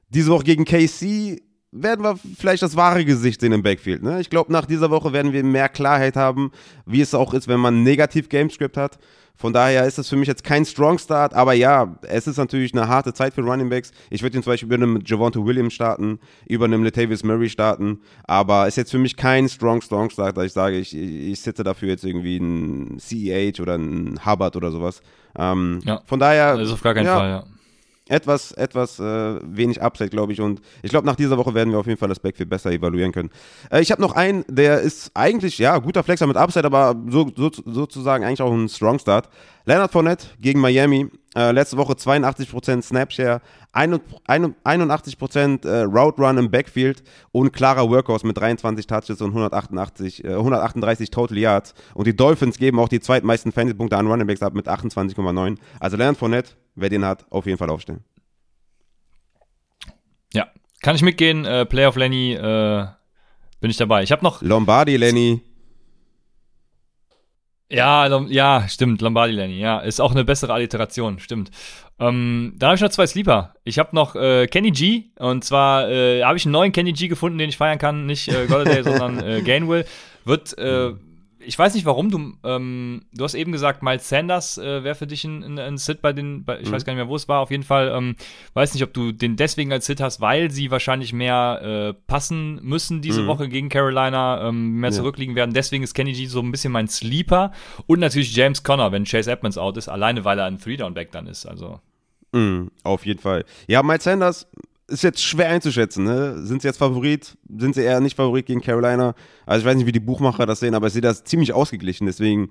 [0.09, 1.41] Diese Woche gegen KC
[1.71, 4.03] werden wir vielleicht das wahre Gesicht sehen im Backfield.
[4.03, 4.21] Ne?
[4.21, 6.51] Ich glaube, nach dieser Woche werden wir mehr Klarheit haben,
[6.85, 8.99] wie es auch ist, wenn man negativ Gamescript hat.
[9.41, 12.75] Von daher ist das für mich jetzt kein Strong Start, aber ja, es ist natürlich
[12.75, 13.91] eine harte Zeit für Running Backs.
[14.11, 18.01] Ich würde ihn zum Beispiel über einem Javonte Williams starten, über einem Latavius Murray starten,
[18.25, 21.65] aber ist jetzt für mich kein Strong, Strong Start, dass ich sage, ich, ich sitze
[21.65, 25.01] dafür jetzt irgendwie ein CEH oder ein Hubbard oder sowas.
[25.39, 26.03] Ähm, ja.
[26.05, 26.49] Von daher.
[26.49, 27.45] Also auf gar keinen ja, Fall, ja
[28.11, 30.41] etwas, etwas äh, wenig Upside, glaube ich.
[30.41, 33.13] Und ich glaube, nach dieser Woche werden wir auf jeden Fall das Backfield besser evaluieren
[33.13, 33.31] können.
[33.71, 37.31] Äh, ich habe noch einen, der ist eigentlich, ja, guter Flexer mit Upside, aber so,
[37.37, 39.29] so, sozusagen eigentlich auch ein Strong Start.
[39.65, 41.09] Leonard Fournette gegen Miami.
[41.37, 43.41] Äh, letzte Woche 82% Snapshare,
[43.73, 50.33] 81% äh, Route Run im Backfield und klarer Workhouse mit 23 Touches und 188, äh,
[50.33, 51.75] 138 Total Yards.
[51.95, 55.57] Und die Dolphins geben auch die zweitmeisten Fantasy-Punkte an Running Backs ab mit 28,9.
[55.79, 58.05] Also Leonard Fournette, wer den hat, auf jeden Fall aufstellen.
[60.33, 60.49] Ja,
[60.83, 61.45] kann ich mitgehen.
[61.45, 62.87] Äh, Playoff Lenny äh,
[63.61, 64.03] bin ich dabei.
[64.03, 65.43] Ich habe noch Lombardi Lenny.
[67.73, 71.53] Ja, ja, stimmt, Lombardi Lenny, ja, ist auch eine bessere Alliteration, stimmt.
[72.01, 73.55] Ähm, dann habe ich noch zwei Sleeper.
[73.63, 77.07] Ich habe noch äh, Kenny G und zwar äh, habe ich einen neuen Kenny G
[77.07, 79.85] gefunden, den ich feiern kann, nicht äh, Golladay, sondern äh, Gainwell.
[80.25, 80.95] Wird äh,
[81.45, 85.07] ich weiß nicht warum, du, ähm, du hast eben gesagt, Miles Sanders äh, wäre für
[85.07, 86.73] dich ein, ein, ein Sit bei den, bei, ich mhm.
[86.73, 88.17] weiß gar nicht mehr, wo es war, auf jeden Fall, ähm,
[88.55, 92.61] weiß nicht, ob du den deswegen als Sit hast, weil sie wahrscheinlich mehr äh, passen
[92.63, 93.27] müssen diese mhm.
[93.29, 94.97] Woche gegen Carolina, ähm, mehr ja.
[94.97, 95.55] zurückliegen werden.
[95.55, 97.53] Deswegen ist Kenny G so ein bisschen mein Sleeper
[97.87, 101.27] und natürlich James Conner, wenn Chase Edmonds out ist, alleine weil er ein Three-Down-Back dann
[101.27, 101.81] ist, also.
[102.33, 103.45] Mhm, auf jeden Fall.
[103.67, 104.47] Ja, Miles Sanders
[104.91, 106.05] ist jetzt schwer einzuschätzen.
[106.05, 106.45] Ne?
[106.45, 107.37] Sind sie jetzt Favorit?
[107.57, 109.15] Sind sie eher nicht Favorit gegen Carolina?
[109.47, 112.07] Also ich weiß nicht, wie die Buchmacher das sehen, aber ich sehe das ziemlich ausgeglichen.
[112.07, 112.51] Deswegen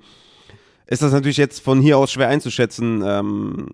[0.88, 3.04] ist das natürlich jetzt von hier aus schwer einzuschätzen.
[3.06, 3.68] Ähm,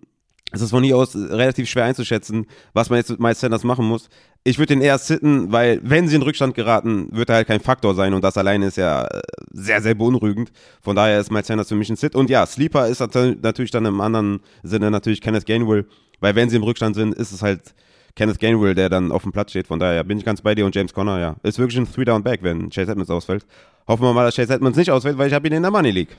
[0.52, 3.86] es ist von hier aus relativ schwer einzuschätzen, was man jetzt mit Miles Sanders machen
[3.86, 4.10] muss.
[4.44, 7.60] Ich würde den eher sitten, weil wenn sie in Rückstand geraten, wird er halt kein
[7.60, 10.52] Faktor sein und das alleine ist ja äh, sehr, sehr beunruhigend.
[10.82, 12.16] Von daher ist Miles Sanders für mich ein Sit.
[12.16, 15.88] Und ja, Sleeper ist natürlich dann im anderen Sinne natürlich Kenneth Gainwell,
[16.20, 17.74] weil wenn sie im Rückstand sind, ist es halt
[18.16, 19.68] Kenneth Gainwell, der dann auf dem Platz steht.
[19.68, 21.36] Von daher bin ich ganz bei dir und James Conner, ja.
[21.44, 23.46] Ist wirklich ein Three-Down-Back, wenn Chase Edmonds ausfällt.
[23.88, 25.92] Hoffen wir mal, dass Chase Edmonds nicht ausfällt, weil ich habe ihn in der Money
[25.92, 26.18] League.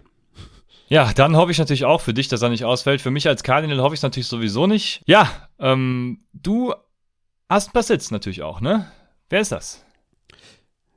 [0.89, 3.01] Ja, dann hoffe ich natürlich auch für dich, dass er nicht ausfällt.
[3.01, 5.03] Für mich als Cardinal hoffe ich es natürlich sowieso nicht.
[5.07, 6.75] Ja, ähm, du
[7.49, 8.87] hast ein paar Sits natürlich auch, ne?
[9.29, 9.86] Wer ist das?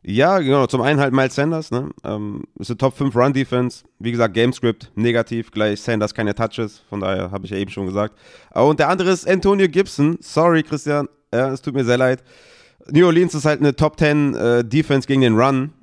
[0.01, 0.65] Ja, genau.
[0.67, 1.89] Zum einen halt Miles Sanders, ne?
[2.03, 3.83] Ähm, ist eine Top 5 Run Defense.
[3.99, 6.81] Wie gesagt, Gamescript negativ, gleich Sanders keine Touches.
[6.89, 8.17] Von daher habe ich ja eben schon gesagt.
[8.53, 10.17] Und der andere ist Antonio Gibson.
[10.21, 11.09] Sorry, Christian.
[11.33, 12.23] Ja, es tut mir sehr leid.
[12.91, 15.73] New Orleans ist halt eine Top 10 äh, Defense gegen den Run.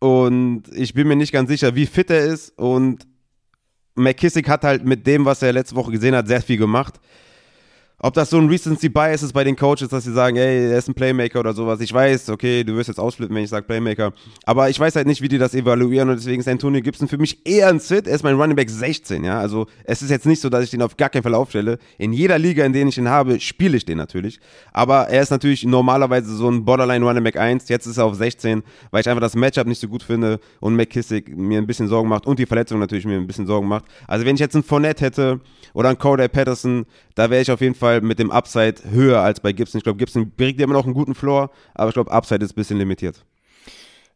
[0.00, 2.56] Und ich bin mir nicht ganz sicher, wie fit er ist.
[2.58, 3.06] Und
[3.96, 6.94] McKissick hat halt mit dem, was er letzte Woche gesehen hat, sehr viel gemacht.
[8.00, 10.78] Ob das so ein Recency Bias ist bei den Coaches, dass sie sagen, ey, er
[10.78, 11.80] ist ein Playmaker oder sowas.
[11.80, 14.12] Ich weiß, okay, du wirst jetzt ausflippen, wenn ich sage Playmaker.
[14.44, 17.18] Aber ich weiß halt nicht, wie die das evaluieren und deswegen ist Antonio Gibson für
[17.18, 18.06] mich eher ein Sit.
[18.06, 19.40] Er ist mein Running Back 16, ja.
[19.40, 21.80] Also es ist jetzt nicht so, dass ich den auf gar keinen Fall aufstelle.
[21.98, 24.38] In jeder Liga, in der ich ihn habe, spiele ich den natürlich.
[24.72, 27.68] Aber er ist natürlich normalerweise so ein Borderline Running Back 1.
[27.68, 30.76] Jetzt ist er auf 16, weil ich einfach das Matchup nicht so gut finde und
[30.76, 33.86] McKissick mir ein bisschen Sorgen macht und die Verletzung natürlich mir ein bisschen Sorgen macht.
[34.06, 35.40] Also wenn ich jetzt einen Fournette hätte
[35.74, 39.20] oder einen Corday Patterson, da wäre ich auf jeden Fall Fall mit dem Upside höher
[39.20, 39.78] als bei Gibson.
[39.78, 42.56] Ich glaube, Gibson bringt immer noch einen guten Floor, aber ich glaube, Upside ist ein
[42.56, 43.24] bisschen limitiert.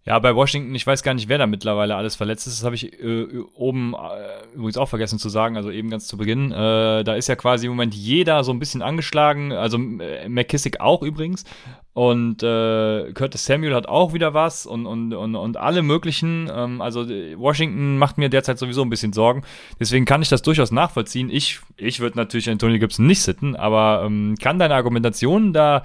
[0.05, 2.59] Ja, bei Washington, ich weiß gar nicht, wer da mittlerweile alles verletzt ist.
[2.59, 6.17] Das habe ich äh, oben äh, übrigens auch vergessen zu sagen, also eben ganz zu
[6.17, 6.51] Beginn.
[6.51, 10.81] Äh, da ist ja quasi im Moment jeder so ein bisschen angeschlagen, also äh, McKissick
[10.81, 11.45] auch übrigens.
[11.93, 16.51] Und äh, Curtis Samuel hat auch wieder was und, und, und, und alle möglichen.
[16.53, 19.45] Ähm, also Washington macht mir derzeit sowieso ein bisschen Sorgen.
[19.79, 21.31] Deswegen kann ich das durchaus nachvollziehen.
[21.31, 25.85] Ich, ich würde natürlich Antonio Gibson nicht sitten, aber ähm, kann deine Argumentation da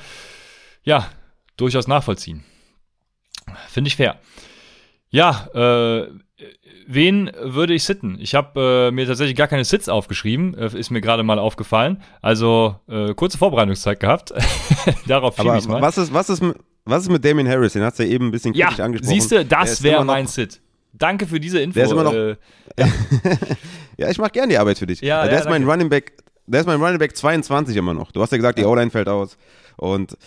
[0.82, 1.08] ja
[1.56, 2.44] durchaus nachvollziehen.
[3.70, 4.18] Finde ich fair.
[5.10, 6.08] Ja, äh,
[6.88, 8.18] wen würde ich sitten?
[8.20, 12.02] Ich habe äh, mir tatsächlich gar keine Sits aufgeschrieben, äh, ist mir gerade mal aufgefallen.
[12.22, 14.34] Also äh, kurze Vorbereitungszeit gehabt.
[15.08, 15.82] Darauf schiebe ich mal.
[15.82, 16.44] Was ist, was, ist,
[16.86, 17.74] was ist mit Damien Harris?
[17.74, 19.14] Den hast du ja eben ein bisschen kritisch ja, angesprochen.
[19.14, 20.62] Siehst du, das wäre mein Sit.
[20.94, 21.76] Danke für diese Info.
[21.76, 22.36] Der ist immer noch, äh,
[22.78, 22.88] ja.
[23.98, 24.10] ja.
[24.10, 25.02] ich mache gerne die Arbeit für dich.
[25.02, 26.14] Ja, der ja, ist mein Running Back,
[26.48, 28.12] der ist mein Running Back 22 immer noch.
[28.12, 29.38] Du hast ja gesagt, die O-Line fällt aus.
[29.76, 30.18] Und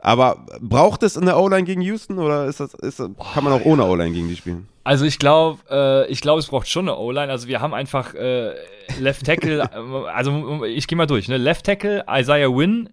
[0.00, 3.84] aber braucht es eine O-Line gegen Houston oder ist das, ist, kann man auch ohne
[3.84, 4.68] O-Line gegen die spielen?
[4.82, 7.30] Also ich glaube, äh, ich glaube, es braucht schon eine O-Line.
[7.30, 8.54] Also wir haben einfach äh,
[8.98, 9.70] Left Tackle,
[10.14, 11.28] also ich gehe mal durch.
[11.28, 11.36] Ne?
[11.36, 12.88] Left Tackle Isaiah Wynn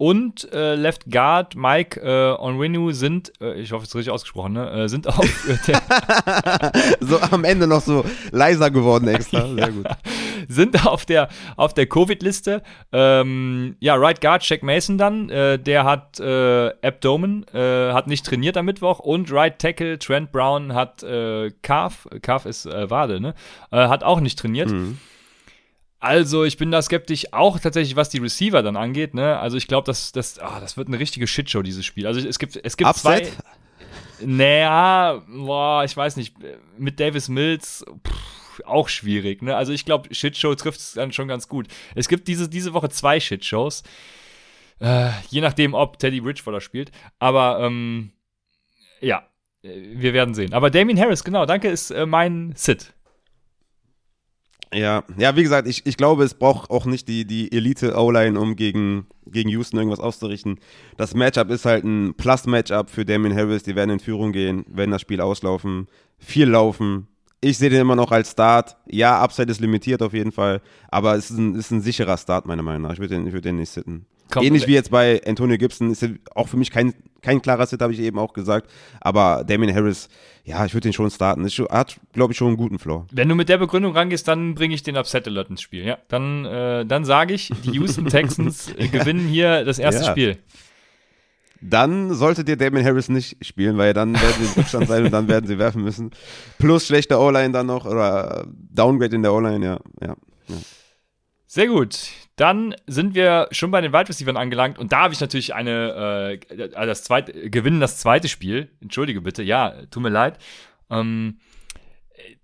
[0.00, 4.54] und äh, Left Guard Mike äh, Onwenu sind, äh, ich hoffe, es ist richtig ausgesprochen,
[4.54, 4.70] ne?
[4.70, 9.46] Äh, sind auf der so am Ende noch so leiser geworden extra.
[9.54, 9.86] Sehr ja, gut.
[10.48, 12.62] Sind auf der auf der Covid-Liste.
[12.92, 18.56] Ähm, ja, Right Guard Jack Mason dann, äh, der hat äh, Abdomen, hat nicht trainiert
[18.56, 23.34] am Mittwoch und Right Tackle Trent Brown hat äh, Calf, Calf ist Wade, ne?
[23.70, 24.70] Hat auch nicht trainiert.
[24.70, 24.96] Mhm.
[26.00, 29.12] Also, ich bin da skeptisch, auch tatsächlich, was die Receiver dann angeht.
[29.12, 29.38] Ne?
[29.38, 32.06] Also, ich glaube, das, das, oh, das wird eine richtige Shitshow, dieses Spiel.
[32.06, 33.26] Also, es gibt, es gibt Upset?
[33.26, 34.26] zwei.
[34.26, 36.34] Naja, boah, ich weiß nicht.
[36.78, 39.42] Mit Davis Mills, pff, auch schwierig.
[39.42, 39.54] Ne?
[39.54, 41.68] Also, ich glaube, Shitshow trifft es dann schon ganz gut.
[41.94, 43.82] Es gibt diese, diese Woche zwei Shitshows.
[44.80, 46.92] Äh, je nachdem, ob Teddy Bridgewater spielt.
[47.18, 48.12] Aber, ähm,
[49.02, 49.26] ja,
[49.62, 50.54] wir werden sehen.
[50.54, 52.94] Aber Damien Harris, genau, danke, ist äh, mein Sit.
[54.72, 58.54] Ja, ja, wie gesagt, ich, ich glaube, es braucht auch nicht die, die Elite-O-Line, um
[58.54, 60.60] gegen, gegen Houston irgendwas auszurichten.
[60.96, 63.64] Das Matchup ist halt ein Plus-Matchup für Damien Harris.
[63.64, 67.08] Die werden in Führung gehen, werden das Spiel auslaufen, viel laufen.
[67.40, 68.76] Ich sehe den immer noch als Start.
[68.86, 72.46] Ja, Upside ist limitiert auf jeden Fall, aber es ist ein, ist ein sicherer Start,
[72.46, 72.92] meiner Meinung nach.
[72.92, 74.06] Ich würde den, würd den nicht sitten.
[74.36, 77.92] Ähnlich wie jetzt bei Antonio Gibson ist auch für mich kein, kein klarer Sit, habe
[77.92, 78.70] ich eben auch gesagt.
[79.00, 80.08] Aber Damien Harris,
[80.44, 81.46] ja, ich würde den schon starten.
[81.46, 83.06] Er hat, glaube ich, schon einen guten Floor.
[83.12, 85.84] Wenn du mit der Begründung rangehst, dann bringe ich den Upset Alert ins Spiel.
[85.84, 90.10] Ja, dann, äh, dann sage ich, die Houston Texans äh, gewinnen hier das erste ja.
[90.10, 90.38] Spiel.
[91.62, 95.10] Dann solltet ihr Damien Harris nicht spielen, weil dann werden sie im Rückstand sein und
[95.10, 96.10] dann werden sie werfen müssen.
[96.58, 99.78] Plus schlechte O-Line dann noch oder Downgrade in der O-Line, ja.
[100.00, 100.16] ja.
[100.48, 100.56] ja.
[101.52, 102.10] Sehr gut.
[102.36, 106.38] Dann sind wir schon bei den Wide Receivers angelangt und da habe ich natürlich eine,
[106.48, 108.70] äh, das zweite, gewinnen das zweite Spiel.
[108.80, 110.38] Entschuldige bitte, ja, tut mir leid.
[110.90, 111.40] Ähm,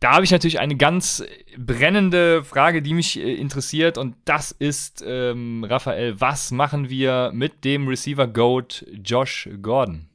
[0.01, 1.23] da habe ich natürlich eine ganz
[1.57, 7.64] brennende Frage, die mich äh, interessiert und das ist, ähm, Raphael, was machen wir mit
[7.64, 10.09] dem Receiver Goat Josh Gordon?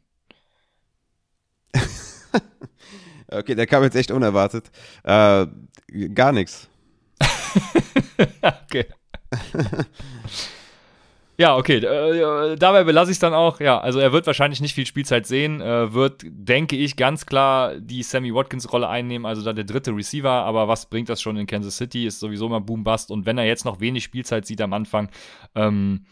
[3.30, 4.70] okay, der kam jetzt echt unerwartet.
[5.06, 5.48] Äh,
[6.14, 6.71] gar nichts.
[8.42, 8.86] okay.
[11.38, 11.78] ja, okay.
[11.78, 13.60] Äh, dabei belasse ich es dann auch.
[13.60, 15.62] Ja, also er wird wahrscheinlich nicht viel Spielzeit sehen.
[15.62, 20.30] Äh, wird, denke ich, ganz klar die Sammy Watkins-Rolle einnehmen, also da der dritte Receiver.
[20.30, 22.06] Aber was bringt das schon in Kansas City?
[22.06, 23.12] Ist sowieso mal Boom-Bust.
[23.12, 25.10] Und wenn er jetzt noch wenig Spielzeit sieht am Anfang,
[25.56, 26.06] ähm,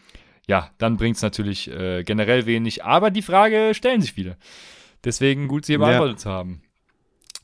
[0.46, 2.84] ja, dann bringt es natürlich äh, generell wenig.
[2.84, 4.36] Aber die Frage stellen sich viele.
[5.04, 6.22] Deswegen gut, sie beantwortet ja.
[6.22, 6.62] zu haben.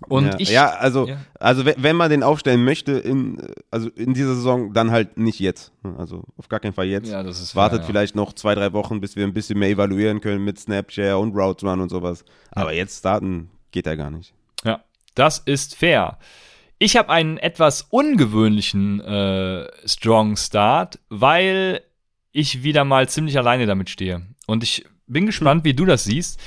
[0.08, 1.16] Und ja, ich, ja also, ja.
[1.40, 5.72] also wenn man den aufstellen möchte, in, also in dieser Saison, dann halt nicht jetzt.
[5.96, 7.10] Also auf gar keinen Fall jetzt.
[7.10, 9.70] Ja, das ist Wartet fair, vielleicht noch zwei, drei Wochen, bis wir ein bisschen mehr
[9.70, 12.24] evaluieren können mit Snapchat und Routes Run und sowas.
[12.50, 14.34] Aber jetzt starten geht ja gar nicht.
[14.64, 16.18] Ja, das ist fair.
[16.78, 21.80] Ich habe einen etwas ungewöhnlichen äh, Strong Start, weil
[22.32, 24.26] ich wieder mal ziemlich alleine damit stehe.
[24.46, 26.38] Und ich bin gespannt, wie du das siehst.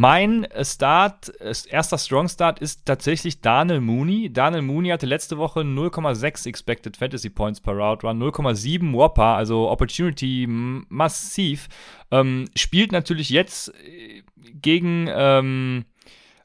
[0.00, 4.32] Mein Start, erster Strong Start ist tatsächlich Daniel Mooney.
[4.32, 9.68] Daniel Mooney hatte letzte Woche 0,6 Expected Fantasy Points per Route Run, 0,7 Whopper, also
[9.68, 11.66] Opportunity massiv.
[12.12, 14.22] Ähm, spielt natürlich jetzt äh,
[14.62, 15.84] gegen ähm,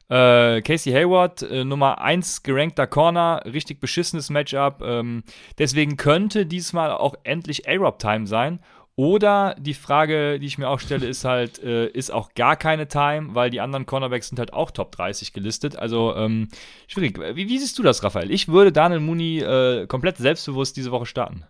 [0.08, 4.82] äh, Casey Hayward, äh, Nummer 1 gerankter Corner, richtig beschissenes Matchup.
[4.84, 5.22] Ähm,
[5.58, 8.58] deswegen könnte diesmal auch endlich A-Rob-Time sein.
[8.96, 12.86] Oder die Frage, die ich mir auch stelle, ist halt, äh, ist auch gar keine
[12.86, 15.76] Time, weil die anderen Cornerbacks sind halt auch Top 30 gelistet.
[15.76, 16.48] Also ähm,
[16.86, 17.18] schwierig.
[17.18, 18.30] Wie, wie, siehst du das, Raphael?
[18.30, 21.44] Ich würde Daniel Mooney äh, komplett selbstbewusst diese Woche starten.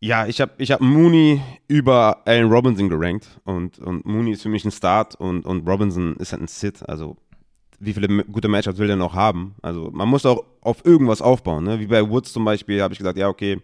[0.00, 4.50] Ja, ich habe ich hab Mooney über Allen Robinson gerankt und, und Mooney ist für
[4.50, 6.86] mich ein Start und, und Robinson ist halt ein Sit.
[6.86, 7.16] Also
[7.78, 9.54] wie viele gute Matchups will der noch haben?
[9.62, 11.64] Also man muss auch auf irgendwas aufbauen.
[11.64, 11.80] Ne?
[11.80, 13.62] Wie bei Woods zum Beispiel habe ich gesagt, ja, okay,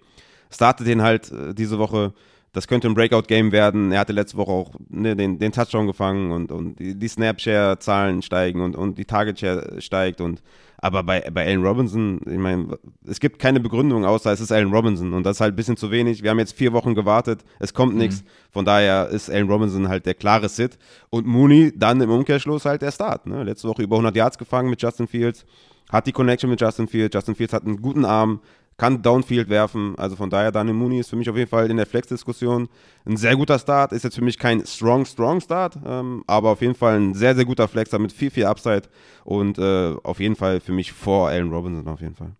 [0.50, 2.14] startet den halt äh, diese Woche.
[2.52, 3.92] Das könnte ein Breakout-Game werden.
[3.92, 8.22] Er hatte letzte Woche auch ne, den, den Touchdown gefangen und, und die, die Snap-Share-Zahlen
[8.22, 10.20] steigen und, und die Target-Share steigt.
[10.20, 10.42] Und,
[10.78, 14.72] aber bei, bei Allen Robinson, ich meine, es gibt keine Begründung, außer es ist Allen
[14.72, 15.12] Robinson.
[15.12, 16.24] Und das ist halt ein bisschen zu wenig.
[16.24, 17.44] Wir haben jetzt vier Wochen gewartet.
[17.60, 18.00] Es kommt mhm.
[18.00, 18.24] nichts.
[18.50, 20.76] Von daher ist Allen Robinson halt der klare Sit.
[21.08, 23.26] Und Mooney dann im Umkehrschluss halt der Start.
[23.26, 23.44] Ne?
[23.44, 25.44] Letzte Woche über 100 Yards gefangen mit Justin Fields.
[25.90, 27.14] Hat die Connection mit Justin Fields.
[27.14, 28.40] Justin Fields hat einen guten Arm
[28.80, 29.94] kann Downfield werfen.
[29.98, 32.70] Also von daher, Daniel Mooney ist für mich auf jeden Fall in der Flex-Diskussion
[33.04, 33.92] ein sehr guter Start.
[33.92, 37.34] Ist jetzt für mich kein strong, strong Start, ähm, aber auf jeden Fall ein sehr,
[37.34, 38.84] sehr guter Flexer mit viel, viel Upside
[39.24, 42.32] und äh, auf jeden Fall für mich vor Allen Robinson auf jeden Fall.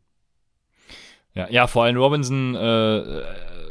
[1.35, 3.21] Ja, ja vor Allen Robinson, äh,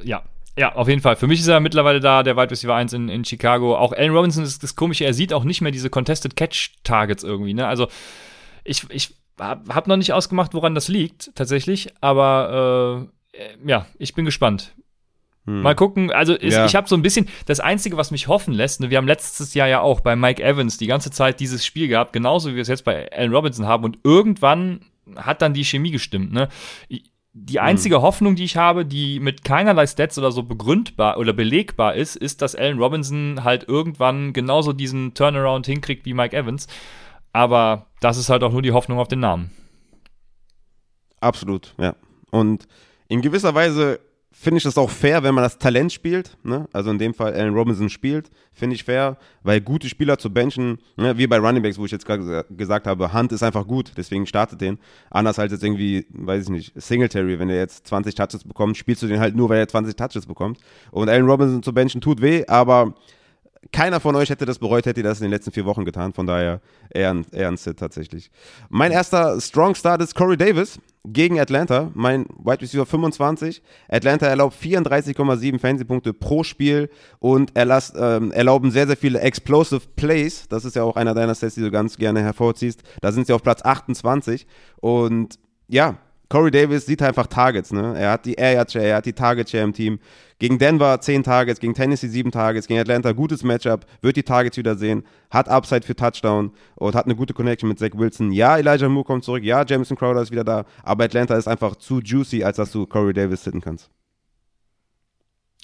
[0.04, 0.22] ja,
[0.56, 1.16] ja, auf jeden Fall.
[1.16, 3.78] Für mich ist er mittlerweile da, der Wide Receiver 1 in, in Chicago.
[3.78, 7.24] Auch Allen Robinson ist das Komische, er sieht auch nicht mehr diese Contested Catch Targets
[7.24, 7.66] irgendwie, ne?
[7.66, 7.88] Also,
[8.64, 14.14] ich, ich hab, hab noch nicht ausgemacht, woran das liegt, tatsächlich, aber äh, ja, ich
[14.14, 14.74] bin gespannt.
[15.46, 15.62] Hm.
[15.62, 16.66] Mal gucken, also ist, ja.
[16.66, 19.54] ich habe so ein bisschen, das Einzige, was mich hoffen lässt, ne, wir haben letztes
[19.54, 22.62] Jahr ja auch bei Mike Evans die ganze Zeit dieses Spiel gehabt, genauso wie wir
[22.62, 24.82] es jetzt bei Allen Robinson haben und irgendwann
[25.16, 26.32] hat dann die Chemie gestimmt.
[26.32, 26.50] Ne?
[27.34, 27.66] Die hm.
[27.66, 28.02] einzige hm.
[28.02, 32.42] Hoffnung, die ich habe, die mit keinerlei Stats oder so begründbar oder belegbar ist, ist,
[32.42, 36.68] dass Allen Robinson halt irgendwann genauso diesen Turnaround hinkriegt wie Mike Evans.
[37.32, 39.52] Aber das ist halt auch nur die Hoffnung auf den Namen.
[41.20, 41.96] Absolut, ja.
[42.32, 42.68] Und
[43.08, 44.00] in gewisser Weise
[44.32, 46.38] finde ich das auch fair, wenn man das Talent spielt.
[46.44, 46.68] Ne?
[46.72, 50.78] Also in dem Fall Allen Robinson spielt, finde ich fair, weil gute Spieler zu benchen,
[50.96, 51.18] ne?
[51.18, 54.26] wie bei Running Backs, wo ich jetzt gerade gesagt habe, Hand ist einfach gut, deswegen
[54.26, 54.80] startet den.
[55.10, 59.04] Anders als jetzt irgendwie, weiß ich nicht, Singletary, wenn er jetzt 20 Touches bekommt, spielst
[59.04, 60.60] du den halt nur, weil er 20 Touches bekommt.
[60.92, 62.94] Und Allen Robinson zu benchen tut weh, aber
[63.72, 66.14] keiner von euch hätte das bereut, hätte das in den letzten vier Wochen getan.
[66.14, 68.32] Von daher eher ein, Sit tatsächlich.
[68.70, 71.92] Mein erster Strong Start ist Corey Davis gegen Atlanta.
[71.94, 73.62] Mein Wide Receiver 25.
[73.90, 80.48] Atlanta erlaubt 34,7 Fantasy-Punkte pro Spiel und erlass, ähm, erlauben sehr, sehr viele Explosive Plays.
[80.48, 82.82] Das ist ja auch einer deiner Sets, die du ganz gerne hervorziehst.
[83.02, 84.48] Da sind sie auf Platz 28.
[84.78, 85.98] Und ja,
[86.30, 87.98] Corey Davis sieht einfach Targets, ne?
[87.98, 90.00] Er hat die Air Share, er hat die Target Share im Team.
[90.38, 94.56] Gegen Denver 10 Targets, gegen Tennessee 7 Targets, gegen Atlanta gutes Matchup, wird die Targets
[94.56, 98.32] wieder sehen, hat Upside für Touchdown und hat eine gute Connection mit Zach Wilson.
[98.32, 101.76] Ja, Elijah Moore kommt zurück, ja, Jameson Crowder ist wieder da, aber Atlanta ist einfach
[101.76, 103.90] zu juicy, als dass du Corey Davis sitten kannst.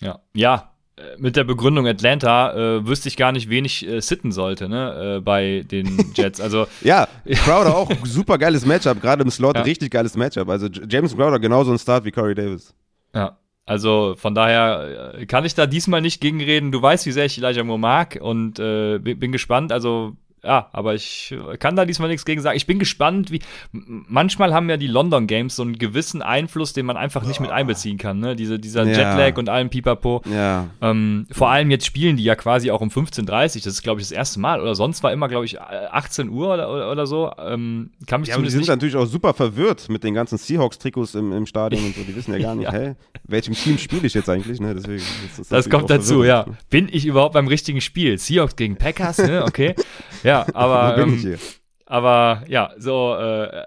[0.01, 0.74] Ja, ja,
[1.17, 5.17] mit der Begründung Atlanta äh, wüsste ich gar nicht, wen ich äh, sitten sollte, ne,
[5.17, 6.39] äh, bei den Jets.
[6.39, 9.63] Also ja, Crowder auch super geiles Matchup, gerade im Slot ja.
[9.63, 10.47] richtig geiles Matchup.
[10.47, 12.73] Also James Crowder genauso ein Start wie Corey Davis.
[13.13, 13.37] Ja.
[13.65, 16.71] Also von daher äh, kann ich da diesmal nicht gegenreden.
[16.71, 19.71] Du weißt, wie sehr ich Elijah Moore mag und äh, bin gespannt.
[19.71, 22.55] Also ja, aber ich kann da diesmal nichts gegen sagen.
[22.55, 23.39] Ich bin gespannt, wie.
[23.71, 27.49] Manchmal haben ja die London Games so einen gewissen Einfluss, den man einfach nicht mit
[27.49, 28.19] einbeziehen kann.
[28.19, 28.35] Ne?
[28.35, 28.89] Diese, dieser ja.
[28.89, 30.21] Jetlag und allem Pipapo.
[30.31, 30.67] Ja.
[30.81, 33.25] Ähm, vor allem jetzt spielen die ja quasi auch um 15.30 Uhr.
[33.25, 34.61] Das ist, glaube ich, das erste Mal.
[34.61, 37.31] Oder sonst war immer, glaube ich, 18 Uhr oder, oder, oder so.
[37.39, 41.33] Ähm, kann mich ja, die sind natürlich auch super verwirrt mit den ganzen Seahawks-Trikots im,
[41.33, 42.01] im Stadion und so.
[42.03, 42.71] Die wissen ja gar nicht, ja.
[42.71, 44.59] hä, welchem Team spiele ich jetzt eigentlich?
[44.59, 44.75] Ne?
[44.75, 45.03] Deswegen,
[45.37, 46.45] das, das kommt dazu, ja.
[46.69, 48.17] Bin ich überhaupt beim richtigen Spiel?
[48.17, 49.43] Seahawks gegen Packers, ne?
[49.43, 49.75] Okay.
[50.23, 50.34] Ja.
[50.35, 50.97] Ja, aber.
[50.97, 51.37] ähm,
[51.85, 53.63] aber ja, so, äh,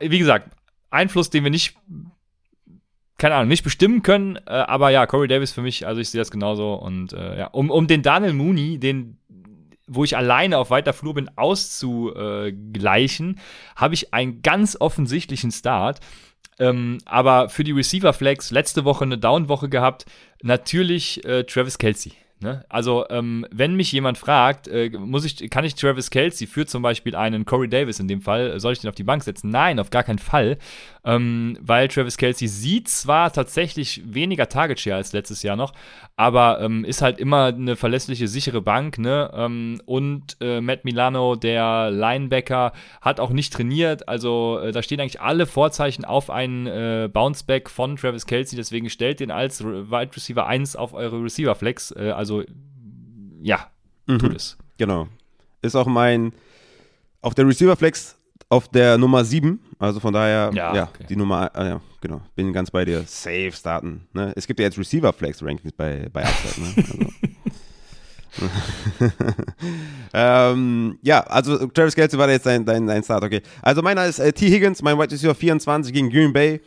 [0.00, 0.50] wie gesagt,
[0.90, 1.76] Einfluss, den wir nicht,
[3.16, 6.20] keine Ahnung, nicht bestimmen können, äh, aber ja, Corey Davis für mich, also ich sehe
[6.20, 9.16] das genauso und äh, ja, um, um den Daniel Mooney, den
[9.92, 13.40] wo ich alleine auf weiter Flur bin, auszugleichen,
[13.74, 15.98] habe ich einen ganz offensichtlichen Start.
[16.60, 20.04] Ähm, aber für die Receiver Flex letzte Woche eine Down-Woche gehabt.
[20.42, 22.12] Natürlich äh, Travis Kelsey.
[22.42, 22.64] Ne?
[22.70, 26.82] Also, ähm, wenn mich jemand fragt, äh, muss ich, kann ich Travis Kelsey für zum
[26.82, 29.50] Beispiel einen Corey Davis in dem Fall, soll ich den auf die Bank setzen?
[29.50, 30.56] Nein, auf gar keinen Fall.
[31.04, 35.72] Ähm, weil Travis Kelsey sieht zwar tatsächlich weniger Target Share als letztes Jahr noch,
[36.16, 39.30] aber ähm, ist halt immer eine verlässliche, sichere Bank, ne?
[39.34, 44.08] Ähm, und äh, Matt Milano, der Linebacker, hat auch nicht trainiert.
[44.08, 48.90] Also äh, da stehen eigentlich alle Vorzeichen auf einen äh, Bounceback von Travis Kelsey, deswegen
[48.90, 51.92] stellt den als Wide Receiver 1 auf eure Receiver Flex.
[51.92, 52.44] Äh, also
[53.42, 53.70] ja,
[54.06, 54.18] mhm.
[54.18, 54.58] tut es.
[54.76, 55.08] Genau.
[55.62, 56.32] Ist auch mein
[57.22, 58.19] auf der Receiver Flex
[58.50, 61.06] auf der Nummer 7, also von daher, ja, ja okay.
[61.08, 63.04] die Nummer, äh, ja, genau, bin ganz bei dir.
[63.06, 64.06] Safe starten.
[64.12, 64.32] Ne?
[64.36, 66.74] Es gibt ja jetzt Receiver Flex Rankings bei, bei Upside, ne?
[66.76, 66.98] Also.
[70.14, 73.40] ähm, ja, also Travis Kelsey war jetzt dein, dein, dein Start, okay.
[73.62, 74.48] Also meiner ist äh, T.
[74.48, 76.60] Higgins, mein White Receiver 24 gegen Green Bay.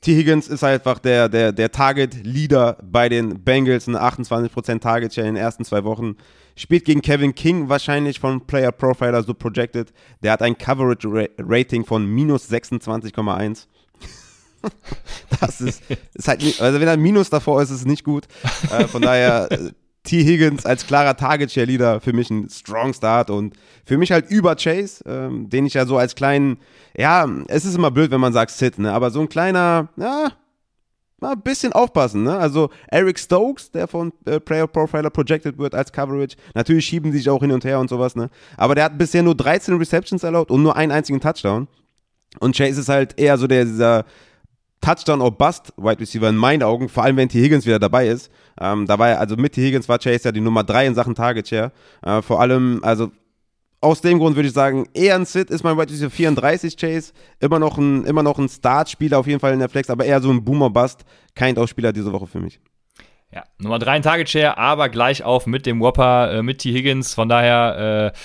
[0.00, 0.14] T.
[0.14, 5.42] Higgins ist einfach der, der, der Target-Leader bei den Bengals, eine 28% Target-Share in den
[5.42, 6.16] ersten zwei Wochen.
[6.56, 9.92] Spielt gegen Kevin King, wahrscheinlich von Player Profiler so projected.
[10.22, 13.66] Der hat ein Coverage Rating von minus 26,1.
[15.40, 15.82] das ist,
[16.14, 18.26] ist halt also wenn ein Minus davor ist, ist es nicht gut.
[18.70, 19.72] Äh, von daher, äh,
[20.04, 20.22] T.
[20.22, 23.54] Higgins als klarer Target-Cheerleader für mich ein Strong Start und
[23.86, 26.58] für mich halt über Chase, ähm, den ich ja so als kleinen,
[26.96, 30.30] ja, es ist immer blöd, wenn man sagt Sit, ne, aber so ein kleiner, ja,
[31.20, 32.36] mal ein bisschen aufpassen, ne?
[32.36, 37.18] Also Eric Stokes, der von äh, Player Profiler projected wird als Coverage, natürlich schieben die
[37.18, 38.30] sich auch hin und her und sowas, ne?
[38.56, 41.68] Aber der hat bisher nur 13 Receptions erlaubt und nur einen einzigen Touchdown.
[42.40, 44.04] Und Chase ist halt eher so der, dieser
[44.80, 47.40] Touchdown or Bust Wide Receiver in meinen Augen, vor allem wenn T.
[47.40, 48.30] Higgins wieder dabei ist.
[48.60, 49.62] Ähm, da war er, also mit T.
[49.62, 51.72] Higgins war Chase ja die Nummer 3 in Sachen Target Share.
[52.02, 53.10] Äh, vor allem, also
[53.84, 57.12] aus dem Grund würde ich sagen, eher ein Sit ist mein Wide Receiver 34 Chase,
[57.38, 60.42] immer noch ein, ein Startspieler auf jeden Fall in der Flex, aber eher so ein
[60.42, 61.04] Boomer Bust,
[61.34, 62.60] kein Spieler diese Woche für mich.
[63.30, 66.72] Ja, Nummer 3 in Target Share, aber gleich auf mit dem Whopper, äh, mit T.
[66.72, 68.18] Higgins, von daher, äh,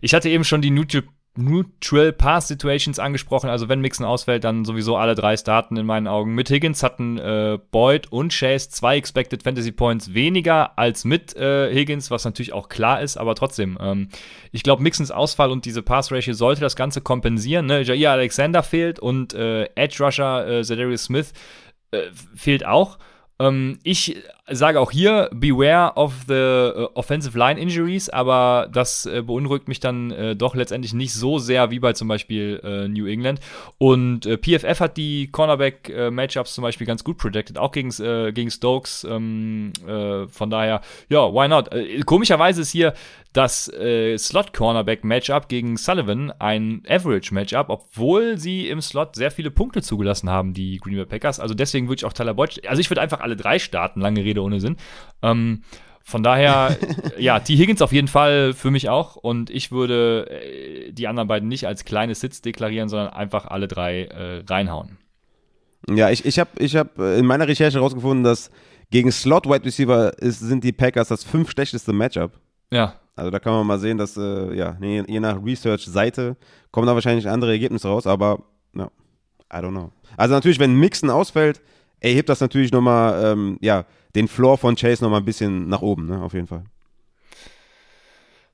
[0.00, 1.02] ich hatte eben schon die Neutral
[1.40, 3.50] Neutral Pass Situations angesprochen.
[3.50, 6.34] Also wenn Mixon ausfällt, dann sowieso alle drei starten in meinen Augen.
[6.34, 11.72] Mit Higgins hatten äh, Boyd und Chase zwei Expected Fantasy Points weniger als mit äh,
[11.72, 13.78] Higgins, was natürlich auch klar ist, aber trotzdem.
[13.80, 14.08] Ähm,
[14.52, 17.66] ich glaube, Mixons Ausfall und diese Pass Ratio sollte das Ganze kompensieren.
[17.66, 17.82] Ne?
[17.82, 21.32] Jair Alexander fehlt und äh, Edge Rusher äh, Zedarius Smith
[21.90, 22.02] äh,
[22.34, 22.98] fehlt auch.
[23.40, 24.16] Ähm, ich
[24.50, 29.80] sage auch hier, beware of the uh, offensive line injuries, aber das äh, beunruhigt mich
[29.80, 33.40] dann äh, doch letztendlich nicht so sehr wie bei zum Beispiel äh, New England.
[33.78, 38.50] Und äh, PFF hat die Cornerback-Matchups zum Beispiel ganz gut projected, auch gegen, äh, gegen
[38.50, 39.04] Stokes.
[39.04, 39.72] Ähm,
[40.28, 41.70] von daher, ja, why not?
[42.06, 42.94] komischerweise ist hier
[43.32, 50.28] das äh, Slot-Cornerback-Matchup gegen Sullivan ein Average-Matchup, obwohl sie im Slot sehr viele Punkte zugelassen
[50.28, 51.38] haben, die Green Bay Packers.
[51.38, 54.24] Also deswegen würde ich auch Tyler Boyd, also ich würde einfach alle drei starten, lange
[54.24, 54.76] Rede ohne Sinn.
[55.22, 55.62] Ähm,
[56.02, 56.76] von daher,
[57.18, 57.56] ja, T.
[57.56, 59.16] Higgins auf jeden Fall für mich auch.
[59.16, 63.68] Und ich würde äh, die anderen beiden nicht als kleine Sits deklarieren, sondern einfach alle
[63.68, 64.98] drei äh, reinhauen.
[65.88, 68.50] Ja, ich, ich habe ich hab in meiner Recherche herausgefunden, dass
[68.90, 72.32] gegen Slot-Wide Receiver ist, sind die Packers das fünf schlechteste Matchup.
[72.70, 72.94] Ja.
[73.16, 76.36] Also da kann man mal sehen, dass, äh, ja, nee, je nach Research-Seite
[76.70, 78.42] kommen da wahrscheinlich andere Ergebnisse raus, aber,
[78.74, 78.90] ja,
[79.52, 79.92] I don't know.
[80.16, 81.60] Also natürlich, wenn Mixen ausfällt,
[82.00, 83.84] erhebt das natürlich nochmal, ähm, ja,
[84.14, 86.64] den Floor von Chase nochmal ein bisschen nach oben, ne, auf jeden Fall.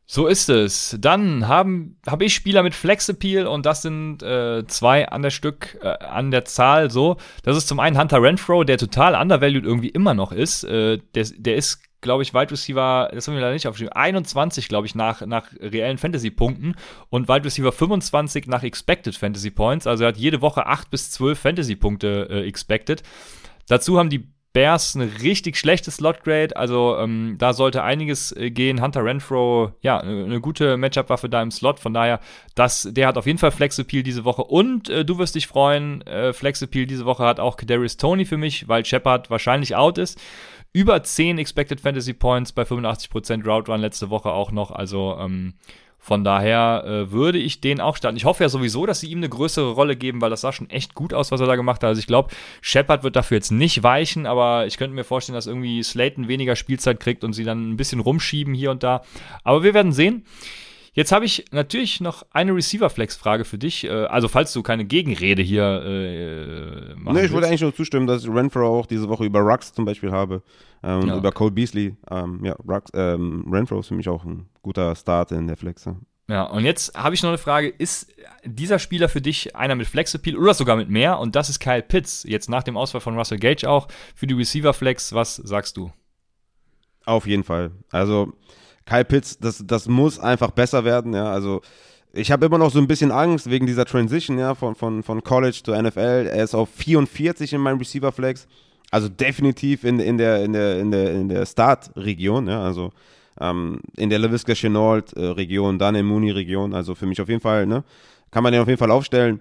[0.09, 0.97] So ist es.
[1.01, 5.31] Dann habe hab ich Spieler mit Flex Appeal und das sind äh, zwei an der
[5.31, 7.17] Stück, äh, an der Zahl so.
[7.43, 10.63] Das ist zum einen Hunter Renfro, der total undervalued irgendwie immer noch ist.
[10.63, 14.69] Äh, der, der ist glaube ich, Wide Receiver, das haben wir leider nicht aufgeschrieben, 21,
[14.69, 16.77] glaube ich, nach, nach reellen Fantasy-Punkten
[17.11, 19.87] und Wide Receiver 25 nach Expected Fantasy Points.
[19.89, 23.03] Also er hat jede Woche 8 bis 12 Fantasy-Punkte äh, expected.
[23.67, 28.81] Dazu haben die Bears ein richtig schlechtes Slot-Grade, also ähm, da sollte einiges äh, gehen.
[28.81, 32.21] Hunter Renfro, ja, eine gute Matchup-Waffe da im Slot, von daher,
[32.55, 36.01] das, der hat auf jeden Fall Flex-Appeal diese Woche und äh, du wirst dich freuen,
[36.07, 40.19] äh, Flex-Appeal diese Woche hat auch Kadarius Tony für mich, weil Shepard wahrscheinlich out ist
[40.73, 44.71] über 10 Expected Fantasy Points bei 85% Route Run letzte Woche auch noch.
[44.71, 45.55] Also ähm,
[46.07, 48.17] von daher äh, würde ich den auch starten.
[48.17, 50.71] Ich hoffe ja sowieso, dass sie ihm eine größere Rolle geben, weil das sah schon
[50.71, 51.89] echt gut aus, was er da gemacht hat.
[51.89, 52.31] Also ich glaube,
[52.61, 56.55] Shepard wird dafür jetzt nicht weichen, aber ich könnte mir vorstellen, dass irgendwie Slayton weniger
[56.55, 59.03] Spielzeit kriegt und sie dann ein bisschen rumschieben hier und da.
[59.43, 60.25] Aber wir werden sehen.
[60.97, 63.85] Jetzt habe ich natürlich noch eine Receiver-Flex-Frage für dich.
[63.85, 68.07] Äh, also, falls du keine Gegenrede hier äh, machen Nee, ich wollte eigentlich nur zustimmen,
[68.07, 70.43] dass ich Renfro auch diese Woche über Rux zum Beispiel habe.
[70.83, 71.19] Ähm, ja.
[71.19, 71.95] Über Cole Beasley.
[72.11, 75.85] Ähm, ja, Rux, ähm, Renfro ist für mich auch ein guter Start in der Flex.
[75.85, 75.97] Ja.
[76.29, 77.69] Ja, und jetzt habe ich noch eine Frage.
[77.69, 78.13] Ist
[78.45, 81.21] dieser Spieler für dich einer mit Flex-Appeal oder sogar mit mehr?
[81.21, 84.35] Und das ist Kyle Pitts, jetzt nach dem Ausfall von Russell Gage auch für die
[84.35, 85.13] Receiver-Flex.
[85.13, 85.93] Was sagst du?
[87.05, 87.71] Auf jeden Fall.
[87.91, 88.33] Also,
[88.87, 91.31] Kyle Pitts, das, das muss einfach besser werden, ja.
[91.31, 91.61] Also
[92.13, 95.23] ich habe immer noch so ein bisschen Angst wegen dieser Transition, ja, von, von, von
[95.23, 96.31] College zu NFL.
[96.33, 98.47] Er ist auf 44 in meinem Receiver Flex.
[98.91, 102.93] Also definitiv in, in der, in der, in der, in der Start-Region, ja, also
[103.41, 106.73] ähm, in der LaVisca Chenault-Region, dann in Mooney-Region.
[106.73, 107.85] Also für mich auf jeden Fall, ne,
[108.31, 109.41] kann man den auf jeden Fall aufstellen.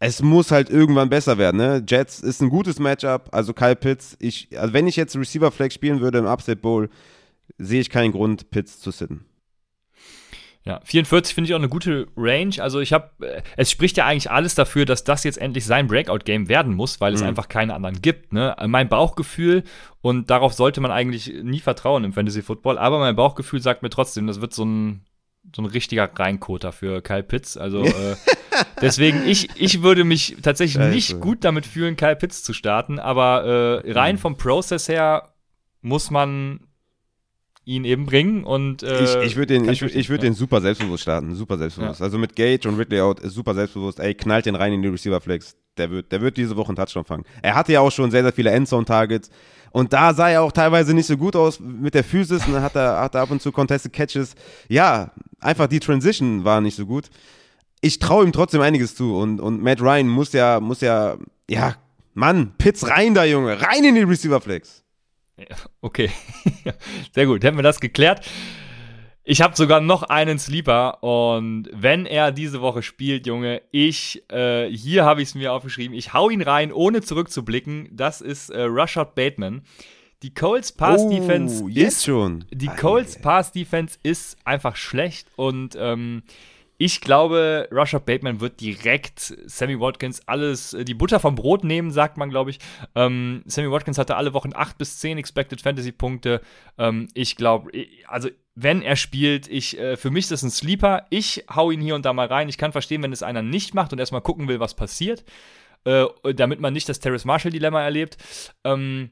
[0.00, 1.84] Es muss halt irgendwann besser werden, ne?
[1.86, 5.74] Jets ist ein gutes Matchup, also Kyle Pitts, ich, also wenn ich jetzt Receiver Flex
[5.74, 6.88] spielen würde im Upset Bowl,
[7.58, 9.26] sehe ich keinen Grund, Pitts zu sitten.
[10.64, 12.54] Ja, 44 finde ich auch eine gute Range.
[12.60, 15.88] Also ich habe, äh, es spricht ja eigentlich alles dafür, dass das jetzt endlich sein
[15.88, 17.28] Breakout-Game werden muss, weil es mhm.
[17.28, 18.32] einfach keine anderen gibt.
[18.32, 18.54] Ne?
[18.68, 19.64] Mein Bauchgefühl,
[20.02, 23.90] und darauf sollte man eigentlich nie vertrauen im Fantasy Football, aber mein Bauchgefühl sagt mir
[23.90, 25.04] trotzdem, das wird so ein,
[25.54, 27.56] so ein richtiger Reinkoter für Kyle Pitts.
[27.56, 28.16] Also äh,
[28.80, 30.94] deswegen, ich, ich würde mich tatsächlich Scheiße.
[30.94, 34.20] nicht gut damit fühlen, Kyle Pitts zu starten, aber äh, rein mhm.
[34.20, 35.34] vom Prozess her
[35.80, 36.60] muss man
[37.64, 38.44] ihn eben bringen.
[38.44, 40.28] Und, äh, ich ich würde den, ich, ich würd ja.
[40.28, 41.34] den super selbstbewusst starten.
[41.34, 42.00] Super selbstbewusst.
[42.00, 42.04] Ja.
[42.04, 44.00] Also mit Gage und Ridley out ist super selbstbewusst.
[44.00, 45.56] Ey, knallt den rein in die Receiver-Flex.
[45.76, 47.24] Der wird, der wird diese Woche einen Touchdown fangen.
[47.40, 49.30] Er hatte ja auch schon sehr, sehr viele Endzone-Targets.
[49.72, 52.62] Und da sah er auch teilweise nicht so gut aus mit der Physis und dann
[52.62, 54.34] hat er, hat er ab und zu Contested Catches.
[54.68, 57.08] Ja, einfach die Transition war nicht so gut.
[57.80, 61.16] Ich traue ihm trotzdem einiges zu und, und Matt Ryan muss ja, muss ja,
[61.48, 61.76] ja,
[62.12, 64.84] Mann, Pitts rein da, Junge, rein in die Receiver Flex.
[65.80, 66.10] Okay,
[67.12, 68.24] sehr gut, hätten wir das geklärt.
[69.24, 74.68] Ich habe sogar noch einen Sleeper und wenn er diese Woche spielt, Junge, ich, äh,
[74.68, 77.88] hier habe ich es mir aufgeschrieben, ich hau ihn rein, ohne zurückzublicken.
[77.92, 79.62] Das ist äh, Rushard Bateman.
[80.24, 82.44] Die Colts Pass Defense oh, ist schon.
[82.52, 86.22] Die Colts Pass Defense ist einfach schlecht und ähm,
[86.84, 91.92] ich glaube, Rashad Bateman wird direkt Sammy Watkins alles, äh, die Butter vom Brot nehmen,
[91.92, 92.58] sagt man, glaube ich.
[92.96, 96.40] Ähm, Sammy Watkins hatte alle Wochen 8 bis 10 Expected Fantasy Punkte.
[96.78, 97.70] Ähm, ich glaube,
[98.08, 101.06] also wenn er spielt, ich, äh, für mich ist das ein Sleeper.
[101.10, 102.48] Ich hau ihn hier und da mal rein.
[102.48, 105.24] Ich kann verstehen, wenn es einer nicht macht und erstmal gucken will, was passiert,
[105.84, 108.16] äh, damit man nicht das Terrace Marshall Dilemma erlebt.
[108.64, 109.10] Ähm,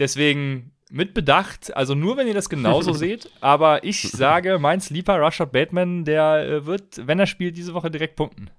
[0.00, 5.20] deswegen mit Bedacht, also nur wenn ihr das genauso seht, aber ich sage, mein Sleeper,
[5.20, 8.50] Rashad Bateman, der äh, wird, wenn er spielt, diese Woche direkt punkten.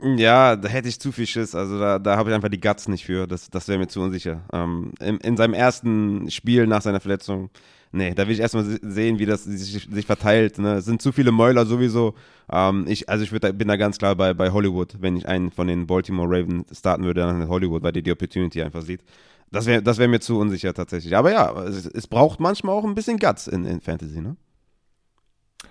[0.00, 1.56] Ja, da hätte ich zu viel Schiss.
[1.56, 3.26] Also da, da habe ich einfach die Guts nicht für.
[3.26, 4.44] Das, das wäre mir zu unsicher.
[4.52, 7.50] Ähm, in, in, seinem ersten Spiel nach seiner Verletzung,
[7.92, 10.58] nee, da will ich erstmal sehen, wie das sich, sich verteilt.
[10.58, 10.74] Ne?
[10.74, 12.14] Es sind zu viele Mäuler sowieso.
[12.50, 14.96] Ähm, ich, also ich würd, bin da ganz klar bei, bei Hollywood.
[15.00, 18.62] Wenn ich einen von den Baltimore Ravens starten würde, dann Hollywood, weil die die Opportunity
[18.62, 19.02] einfach sieht.
[19.50, 21.16] Das wäre das wär mir zu unsicher tatsächlich.
[21.16, 24.36] Aber ja, es, es, braucht manchmal auch ein bisschen Guts in, in Fantasy, ne?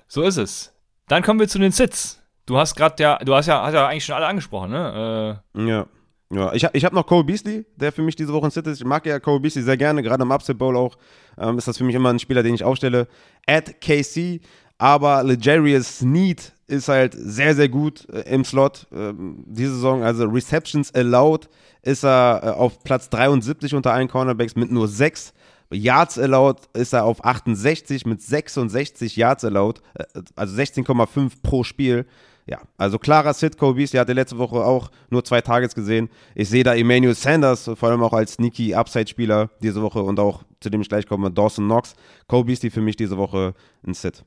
[0.07, 0.73] So ist es.
[1.07, 2.21] Dann kommen wir zu den Sits.
[2.45, 5.41] Du hast gerade ja, du hast ja, hast ja eigentlich schon alle angesprochen, ne?
[5.55, 5.87] Äh, ja.
[6.29, 8.79] Ja, ich, ich habe noch Cole Beasley, der für mich diese Woche ein Sit ist.
[8.79, 10.97] Ich mag ja Cole Beasley sehr gerne, gerade im Upset Bowl auch.
[11.37, 13.07] Ähm, ist das für mich immer ein Spieler, den ich aufstelle.
[13.45, 14.41] At KC,
[14.77, 20.03] aber Legarius Sneed ist halt sehr, sehr gut äh, im Slot ähm, diese Saison.
[20.03, 21.47] Also Receptions allowed
[21.81, 25.33] ist er äh, auf Platz 73 unter allen Cornerbacks mit nur 6.
[25.71, 30.03] Yards allowed ist er auf 68 mit 66 Yards allowed, äh,
[30.35, 32.05] also 16,5 pro Spiel.
[32.49, 36.09] Ja, also klarer Sit, Cole Beasley hatte letzte Woche auch nur zwei Targets gesehen.
[36.33, 40.43] Ich sehe da Emmanuel Sanders, vor allem auch als sneaky Upside-Spieler diese Woche und auch,
[40.61, 41.95] zu dem ich gleich komme, Dawson Knox.
[42.27, 43.53] Cole Beasley für mich diese Woche
[43.85, 44.23] ein Sit.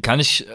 [0.00, 0.52] Kann ich äh,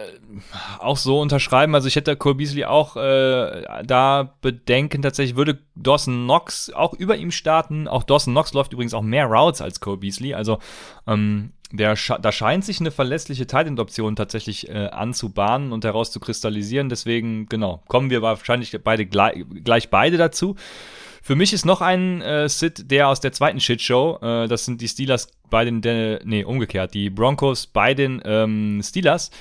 [0.79, 1.75] auch so unterschreiben.
[1.75, 7.17] Also ich hätte Cole Beasley auch äh, da bedenken, tatsächlich würde Dawson Knox auch über
[7.17, 7.87] ihm starten.
[7.87, 10.33] Auch Dawson Knox läuft übrigens auch mehr Routes als Cole Beasley.
[10.33, 10.59] Also
[11.05, 16.89] ähm, der da scheint sich eine verlässliche Tight-End-Option tatsächlich äh, anzubahnen und herauszukristallisieren.
[16.89, 20.55] Deswegen, genau, kommen wir wahrscheinlich beide gleich, gleich beide dazu.
[21.21, 24.81] Für mich ist noch ein äh, Sit, der aus der zweiten Shitshow, äh, das sind
[24.81, 29.31] die Steelers bei den, de, nee, umgekehrt, die Broncos bei den ähm, Steelers.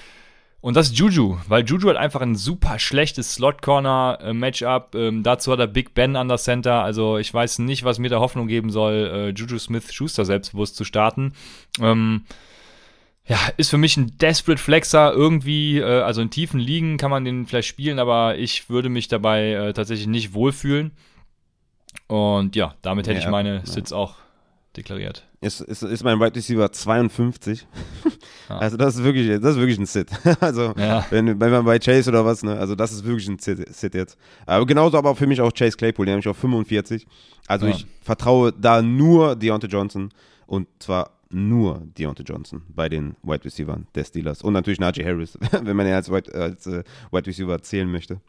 [0.61, 4.97] Und das ist Juju, weil Juju hat einfach ein super schlechtes Slot-Corner-Matchup.
[4.97, 6.83] Ähm, dazu hat er Big Ben an der Center.
[6.83, 10.85] Also ich weiß nicht, was mir da Hoffnung geben soll, äh, Juju Smith-Schuster selbstbewusst zu
[10.85, 11.35] starten.
[11.81, 12.25] Ähm,
[13.29, 17.25] ja, ist für mich ein Desperate Flexer irgendwie, äh, also in tiefen Ligen kann man
[17.25, 20.93] den vielleicht spielen, aber ich würde mich dabei äh, tatsächlich nicht wohlfühlen.
[22.09, 23.67] Und ja, damit hätte ja, ich meine ja.
[23.67, 24.15] Sits auch
[24.77, 25.25] deklariert.
[25.41, 27.67] Ist, ist, ist mein Wide Receiver 52.
[28.05, 28.11] Ja.
[28.49, 30.09] Also das ist wirklich, das ist wirklich ein Sit.
[30.41, 33.75] Also wenn, wenn man bei Chase oder was, ne, also das ist wirklich ein Sit,
[33.75, 34.17] Sit jetzt.
[34.47, 37.07] Aber genauso aber für mich auch Chase Claypool, der mich auf 45.
[37.49, 40.11] Also ich vertraue da nur Deontay Johnson
[40.47, 45.37] und zwar nur Deontay Johnson bei den Wide Receivers des Steelers und natürlich Najee Harris,
[45.51, 48.21] wenn man ihn als Wide, als, äh, Wide Receiver zählen möchte.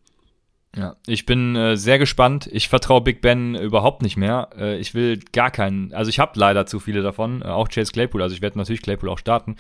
[0.78, 2.48] Ja, ich bin äh, sehr gespannt.
[2.52, 4.50] Ich vertraue Big Ben überhaupt nicht mehr.
[4.56, 7.92] Äh, ich will gar keinen, also ich habe leider zu viele davon, äh, auch Chase
[7.92, 9.56] Claypool, also ich werde natürlich Claypool auch starten,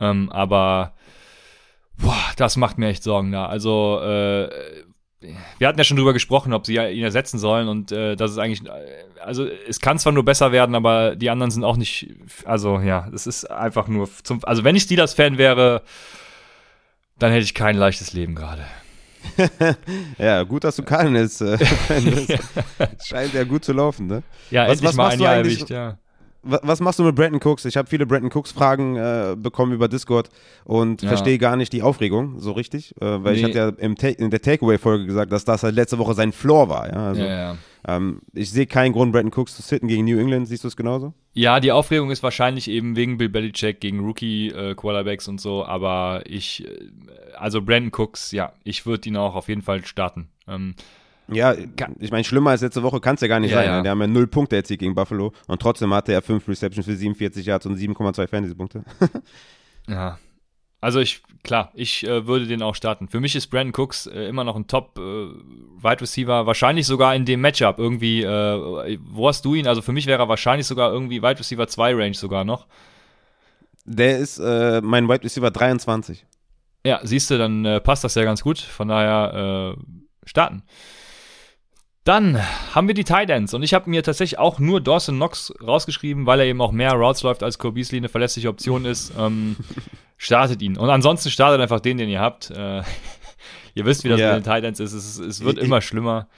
[0.00, 0.94] ähm, aber
[1.98, 3.44] boah, das macht mir echt Sorgen da.
[3.46, 4.48] Also äh,
[5.58, 8.38] wir hatten ja schon drüber gesprochen, ob sie ihn ersetzen sollen und äh, das ist
[8.38, 12.08] eigentlich, äh, also es kann zwar nur besser werden, aber die anderen sind auch nicht,
[12.46, 15.82] also ja, es ist einfach nur zum, also wenn ich Steelers-Fan wäre,
[17.18, 18.64] dann hätte ich kein leichtes Leben gerade.
[20.18, 21.40] ja, gut, dass du keinen ist.
[21.40, 21.58] Äh,
[23.04, 24.22] scheint ja gut zu laufen, ne?
[24.50, 25.98] Ja, was, was mal ein Jahr erwischt, ja.
[26.46, 27.64] Was machst du mit Brandon Cooks?
[27.64, 30.28] Ich habe viele Brandon Cooks-Fragen äh, bekommen über Discord
[30.64, 31.08] und ja.
[31.08, 33.38] verstehe gar nicht die Aufregung so richtig, äh, weil nee.
[33.38, 36.68] ich hatte ja im in der Takeaway-Folge gesagt, dass das halt letzte Woche sein Floor
[36.68, 36.88] war.
[36.88, 37.56] Ja, also, ja, ja.
[37.86, 40.48] Ähm, ich sehe keinen Grund, Brandon Cooks zu sitten gegen New England.
[40.48, 41.12] Siehst du es genauso?
[41.34, 46.22] Ja, die Aufregung ist wahrscheinlich eben wegen Bill Belichick gegen Rookie-Quarterbacks äh, und so, aber
[46.26, 46.88] ich, äh,
[47.36, 50.28] also Brandon Cooks, ja, ich würde ihn auch auf jeden Fall starten.
[50.48, 50.74] Ähm,
[51.28, 51.54] Ja,
[51.98, 53.66] ich meine, schlimmer als letzte Woche kann es ja gar nicht Ja, sein.
[53.66, 53.76] ja.
[53.78, 53.82] Ne?
[53.82, 56.94] Der haben ja null Punkte erzielt gegen Buffalo und trotzdem hatte er fünf Receptions für
[56.96, 58.84] 47 Yards und 7,2 Fantasy-Punkte.
[59.88, 60.18] Ja.
[60.84, 63.08] Also ich, klar, ich äh, würde den auch starten.
[63.08, 67.14] Für mich ist Brandon Cooks äh, immer noch ein Top äh, Wide Receiver, wahrscheinlich sogar
[67.14, 68.22] in dem Matchup irgendwie.
[68.22, 69.66] Äh, wo hast du ihn?
[69.66, 72.66] Also für mich wäre er wahrscheinlich sogar irgendwie Wide Receiver 2 Range sogar noch.
[73.86, 76.26] Der ist äh, mein Wide Receiver 23.
[76.84, 78.58] Ja, siehst du, dann äh, passt das ja ganz gut.
[78.58, 79.78] Von daher
[80.26, 80.64] starten.
[82.04, 82.38] Dann
[82.74, 86.26] haben wir die Tight Ends und ich habe mir tatsächlich auch nur Dawson Knox rausgeschrieben,
[86.26, 89.12] weil er eben auch mehr Routes läuft als Cole Beasley eine verlässliche Option ist.
[89.18, 89.56] Ähm,
[90.18, 90.76] startet ihn.
[90.76, 92.50] Und ansonsten startet einfach den, den ihr habt.
[92.50, 92.82] Äh,
[93.74, 94.34] ihr wisst, wie das Ja.
[94.34, 94.92] mit den Tight Ends ist.
[94.92, 96.28] Es, es wird Ich- immer schlimmer.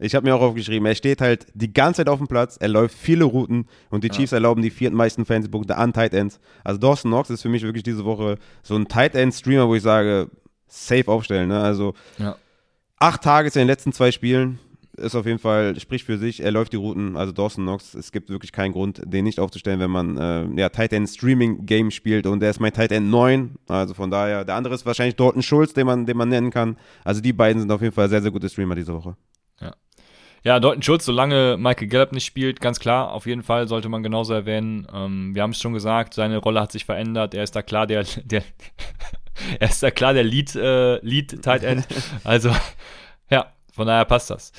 [0.00, 2.68] Ich habe mir auch aufgeschrieben, er steht halt die ganze Zeit auf dem Platz, er
[2.68, 6.38] läuft viele Routen und die Chiefs erlauben die viertmeisten Fantasy-Punkte an Tight Ends.
[6.62, 9.82] Also Dawson Knox ist für mich wirklich diese Woche so ein Tight End-Streamer, wo ich
[9.82, 10.30] sage,
[10.68, 11.48] safe aufstellen.
[11.48, 11.60] Ne?
[11.60, 12.36] Also Ja.
[13.00, 14.60] acht Tages in den letzten zwei Spielen
[14.98, 18.12] ist auf jeden Fall, spricht für sich, er läuft die Routen, also Dawson Knox, es
[18.12, 21.90] gibt wirklich keinen Grund, den nicht aufzustellen, wenn man äh, ja, Tight End Streaming Game
[21.90, 25.16] spielt und der ist mein Tight End 9, also von daher, der andere ist wahrscheinlich
[25.16, 26.76] Dalton Schulz, den man, den man nennen kann.
[27.04, 29.16] Also die beiden sind auf jeden Fall sehr, sehr gute Streamer diese Woche.
[30.44, 34.02] Ja, Dalton Schulz, solange Michael Gallup nicht spielt, ganz klar, auf jeden Fall sollte man
[34.02, 34.86] genauso erwähnen.
[34.92, 37.34] Ähm, wir haben es schon gesagt, seine Rolle hat sich verändert.
[37.34, 38.42] Er ist da klar der, der
[39.58, 41.86] er ist da klar der Lead, äh, Lead Tight End.
[42.24, 42.50] Also,
[43.30, 44.52] ja, von daher passt das.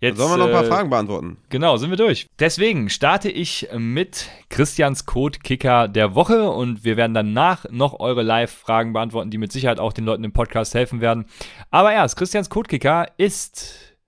[0.00, 1.36] Jetzt, Sollen wir noch ein paar äh, Fragen beantworten?
[1.50, 2.26] Genau, sind wir durch.
[2.38, 8.94] Deswegen starte ich mit Christians Code-Kicker der Woche und wir werden danach noch eure Live-Fragen
[8.94, 11.26] beantworten, die mit Sicherheit auch den Leuten im Podcast helfen werden.
[11.70, 13.98] Aber erst, Christians Code-Kicker ist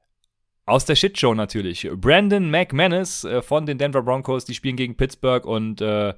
[0.64, 1.86] aus der Shitshow natürlich.
[1.96, 6.14] Brandon McManus äh, von den Denver Broncos, die spielen gegen Pittsburgh und äh,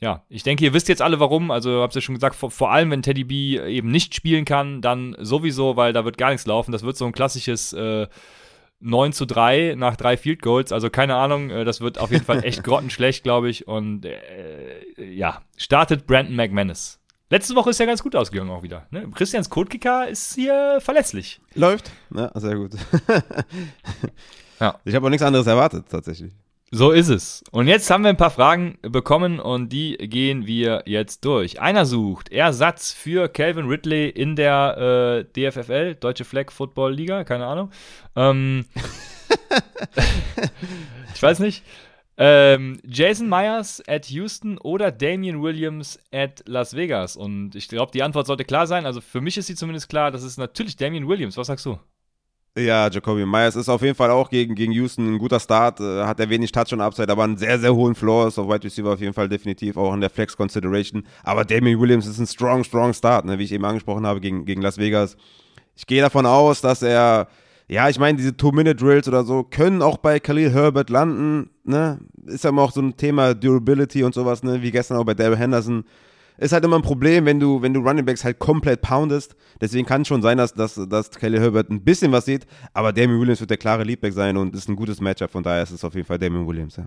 [0.00, 1.50] ja, ich denke, ihr wisst jetzt alle warum.
[1.50, 4.44] Also, habt ihr ja schon gesagt, vor, vor allem, wenn Teddy B eben nicht spielen
[4.44, 6.72] kann, dann sowieso, weil da wird gar nichts laufen.
[6.72, 8.06] Das wird so ein klassisches äh,
[8.80, 10.70] 9 zu 3 nach drei Field Goals.
[10.72, 13.66] Also, keine Ahnung, äh, das wird auf jeden Fall echt grottenschlecht, glaube ich.
[13.66, 17.00] Und äh, ja, startet Brandon McManus.
[17.30, 18.86] Letzte Woche ist ja ganz gut ausgegangen auch wieder.
[18.90, 19.10] Ne?
[19.14, 21.40] Christians Codekicker ist hier verlässlich.
[21.54, 21.90] Läuft?
[22.14, 22.72] Ja, sehr gut.
[24.60, 24.78] Ja.
[24.84, 26.32] Ich habe auch nichts anderes erwartet, tatsächlich.
[26.72, 27.44] So ist es.
[27.52, 31.60] Und jetzt haben wir ein paar Fragen bekommen und die gehen wir jetzt durch.
[31.60, 37.46] Einer sucht Ersatz für Calvin Ridley in der äh, DFFL, Deutsche Flag Football Liga, keine
[37.46, 37.70] Ahnung.
[38.16, 38.64] Ähm,
[41.14, 41.62] ich weiß nicht.
[42.18, 47.16] Ähm, Jason Myers at Houston oder Damian Williams at Las Vegas.
[47.16, 48.86] Und ich glaube, die Antwort sollte klar sein.
[48.86, 50.10] Also für mich ist sie zumindest klar.
[50.10, 51.36] Das ist natürlich Damian Williams.
[51.36, 51.78] Was sagst du?
[52.58, 56.04] Ja, Jacoby Myers ist auf jeden Fall auch gegen, gegen Houston ein guter Start, äh,
[56.04, 58.64] hat er wenig Touch und Upside, aber einen sehr, sehr hohen Floor, ist auf Wide
[58.64, 61.04] Receiver auf jeden Fall definitiv auch in der Flex Consideration.
[61.22, 64.46] Aber Damian Williams ist ein strong, strong Start, ne, wie ich eben angesprochen habe, gegen,
[64.46, 65.18] gegen Las Vegas.
[65.76, 67.28] Ich gehe davon aus, dass er,
[67.68, 71.98] ja, ich meine, diese Two-Minute-Drills oder so können auch bei Khalil Herbert landen, ne?
[72.24, 74.62] Ist ja immer auch so ein Thema Durability und sowas, ne?
[74.62, 75.84] Wie gestern auch bei Daryl Henderson.
[76.38, 79.36] Ist halt immer ein Problem, wenn du, wenn du Running Backs halt komplett poundest.
[79.60, 82.92] Deswegen kann es schon sein, dass, dass, dass Kelly Herbert ein bisschen was sieht, aber
[82.92, 85.70] Damian Williams wird der klare Leadback sein und ist ein gutes Matchup, von daher ist
[85.70, 86.86] es auf jeden Fall Damian Williams, ja.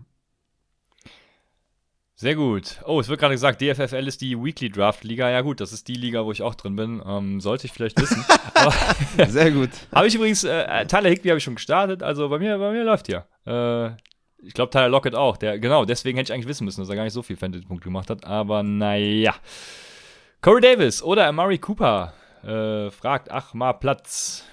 [2.19, 2.81] Sehr gut.
[2.85, 5.29] Oh, es wird gerade gesagt, DFFL ist die Weekly Draft Liga.
[5.29, 7.01] Ja gut, das ist die Liga, wo ich auch drin bin.
[7.05, 8.25] Ähm, sollte ich vielleicht wissen.
[9.29, 9.69] Sehr gut.
[9.95, 12.03] habe ich übrigens, äh, Tyler Higby habe ich schon gestartet.
[12.03, 13.25] Also bei mir, bei mir läuft hier.
[13.45, 13.91] Äh,
[14.41, 15.37] ich glaube Tyler Lockett auch.
[15.37, 17.85] Der, genau, deswegen hätte ich eigentlich wissen müssen, dass er gar nicht so viel Fantasy-Punkte
[17.85, 18.25] gemacht hat.
[18.25, 19.35] Aber naja.
[20.41, 22.13] Corey Davis oder Amari Cooper
[22.43, 24.45] äh, fragt, ach mal Platz.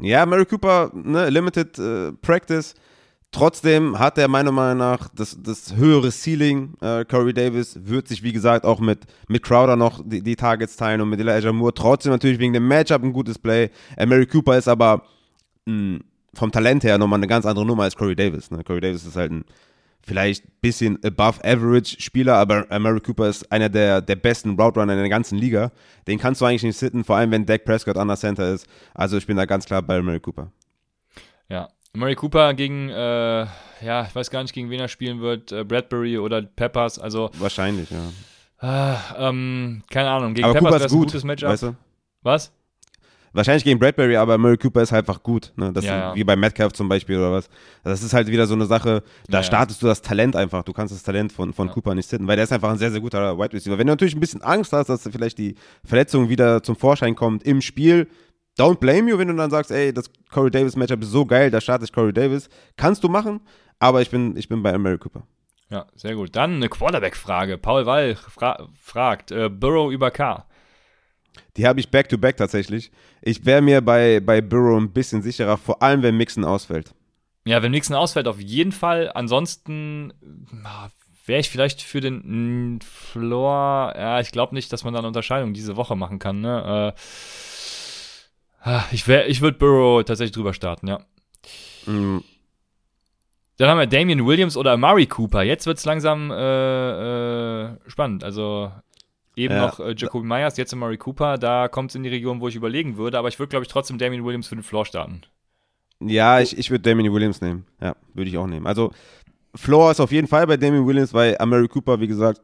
[0.00, 2.74] Ja, Mary Cooper, ne, Limited äh, Practice.
[3.30, 6.74] Trotzdem hat er meiner Meinung nach das, das höhere Ceiling.
[6.80, 10.76] Äh, Corey Davis wird sich, wie gesagt, auch mit, mit Crowder noch die, die Targets
[10.76, 11.74] teilen und mit Elijah Moore.
[11.74, 13.70] Trotzdem natürlich wegen dem Matchup ein gutes Play.
[13.98, 15.02] Mary Cooper ist aber
[15.66, 15.98] mh,
[16.34, 18.50] vom Talent her nochmal eine ganz andere Nummer als Corey Davis.
[18.50, 18.62] Ne?
[18.64, 19.44] Corey Davis ist halt ein
[20.08, 24.80] vielleicht ein bisschen above average Spieler, aber Mary Cooper ist einer der, der besten Route
[24.80, 25.70] Runner in der ganzen Liga.
[26.06, 28.66] Den kannst du eigentlich nicht sitten, vor allem wenn Dak Prescott an der Center ist.
[28.94, 30.50] Also ich bin da ganz klar bei Mary Cooper.
[31.48, 31.68] Ja.
[31.94, 33.46] Amari Cooper gegen, äh,
[33.80, 35.52] ja, ich weiß gar nicht, gegen wen er spielen wird.
[35.52, 36.98] Äh, Bradbury oder Peppers.
[36.98, 38.92] Also, Wahrscheinlich, ja.
[38.92, 40.34] äh, ähm, keine Ahnung.
[40.34, 41.48] Gegen aber Peppers wäre ein gut, gutes Matchup.
[41.48, 41.76] weißt du?
[42.22, 42.52] Was?
[43.32, 45.52] Wahrscheinlich gegen Bradbury, aber Murray Cooper ist halt einfach gut.
[45.56, 45.72] Ne?
[45.72, 46.14] Das Ja, ja.
[46.14, 47.48] Wie bei Metcalf zum Beispiel oder was.
[47.84, 49.42] Das ist halt wieder so eine Sache, da Ja, ja.
[49.42, 50.62] startest du das Talent einfach.
[50.62, 52.90] Du kannst das Talent von, von Cooper nicht sitten, weil der ist einfach ein sehr,
[52.90, 53.78] sehr guter Wide Receiver.
[53.78, 55.54] Wenn du natürlich ein bisschen Angst hast, dass vielleicht die
[55.84, 58.08] Verletzung wieder zum Vorschein kommt im Spiel,
[58.58, 61.50] don't blame you, wenn du dann sagst, ey, das Corey Davis Matchup ist so geil,
[61.50, 62.48] da starte ich Corey Davis.
[62.76, 63.40] Kannst du machen,
[63.78, 65.22] aber ich bin, ich bin bei Murray Cooper.
[65.70, 66.34] Ja, sehr gut.
[66.34, 67.58] Dann eine Quarterback-Frage.
[67.58, 70.46] Paul Wall fra fragt, äh, Burrow über K.
[71.58, 72.92] Die habe ich back-to-back tatsächlich.
[73.20, 76.94] Ich wäre mir bei, bei Burrow ein bisschen sicherer, vor allem wenn Mixon ausfällt.
[77.44, 79.10] Ja, wenn Mixon ausfällt, auf jeden Fall.
[79.12, 80.12] Ansonsten
[81.26, 83.92] wäre ich vielleicht für den Floor.
[83.96, 86.40] Ja, ich glaube nicht, dass man da eine Unterscheidung diese Woche machen kann.
[86.40, 86.94] Ne?
[88.64, 91.00] Äh, ich ich würde Burrow tatsächlich drüber starten, ja.
[91.86, 92.22] Mhm.
[93.56, 95.42] Dann haben wir Damian Williams oder Murray Cooper.
[95.42, 98.22] Jetzt wird es langsam äh, äh, spannend.
[98.22, 98.70] Also
[99.38, 99.66] eben ja.
[99.66, 101.38] noch äh, Jacoby Myers, jetzt Murray Cooper.
[101.38, 103.18] Da kommt es in die Region, wo ich überlegen würde.
[103.18, 105.22] Aber ich würde, glaube ich, trotzdem Damian Williams für den Floor starten.
[106.00, 107.64] Ja, ich, ich würde Damian Williams nehmen.
[107.80, 108.66] Ja, würde ich auch nehmen.
[108.66, 108.92] Also
[109.54, 112.40] Floor ist auf jeden Fall bei Damian Williams, weil Murray Cooper, wie gesagt,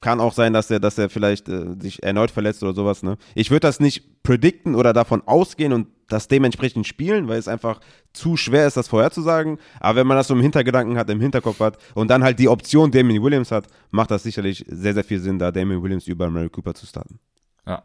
[0.00, 3.02] kann auch sein, dass er, dass er vielleicht äh, sich erneut verletzt oder sowas.
[3.02, 3.18] Ne?
[3.34, 7.80] Ich würde das nicht predikten oder davon ausgehen und das dementsprechend spielen, weil es einfach
[8.12, 9.58] zu schwer ist, das vorherzusagen.
[9.78, 12.48] Aber wenn man das so im Hintergedanken hat, im Hinterkopf hat und dann halt die
[12.48, 16.30] Option Damien Williams hat, macht das sicherlich sehr, sehr viel Sinn, da Damien Williams über
[16.30, 17.20] Mary Cooper zu starten.
[17.66, 17.84] Ja.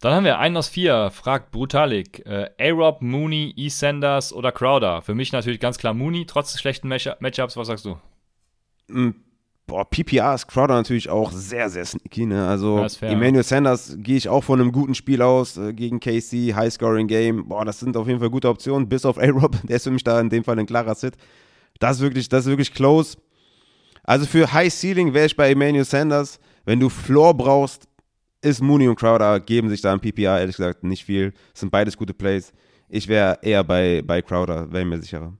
[0.00, 2.24] Dann haben wir einen aus vier, fragt Brutalik.
[2.26, 3.68] Äh, A-Rob, Mooney, E.
[3.68, 5.00] Sanders oder Crowder?
[5.00, 7.56] Für mich natürlich ganz klar Mooney, trotz des schlechten Matchups.
[7.56, 7.96] Was sagst du?
[8.88, 9.12] Mm,
[9.66, 12.26] Boah, PPR ist Crowder natürlich auch sehr, sehr sneaky.
[12.26, 12.46] Ne?
[12.46, 17.48] Also Emmanuel Sanders gehe ich auch von einem guten Spiel aus äh, gegen KC, High-Scoring-Game.
[17.48, 20.04] Boah, das sind auf jeden Fall gute Optionen, bis auf A-Rob, der ist für mich
[20.04, 21.16] da in dem Fall ein klarer Sit.
[21.80, 23.16] Das ist wirklich, das ist wirklich close.
[24.04, 26.38] Also für High Ceiling wäre ich bei Emmanuel Sanders.
[26.64, 27.88] Wenn du Floor brauchst,
[28.42, 31.32] ist Mooney und Crowder, geben sich da im PPR ehrlich gesagt nicht viel.
[31.52, 32.52] Das sind beides gute Plays.
[32.88, 35.36] Ich wäre eher bei, bei Crowder, wäre mir sicherer.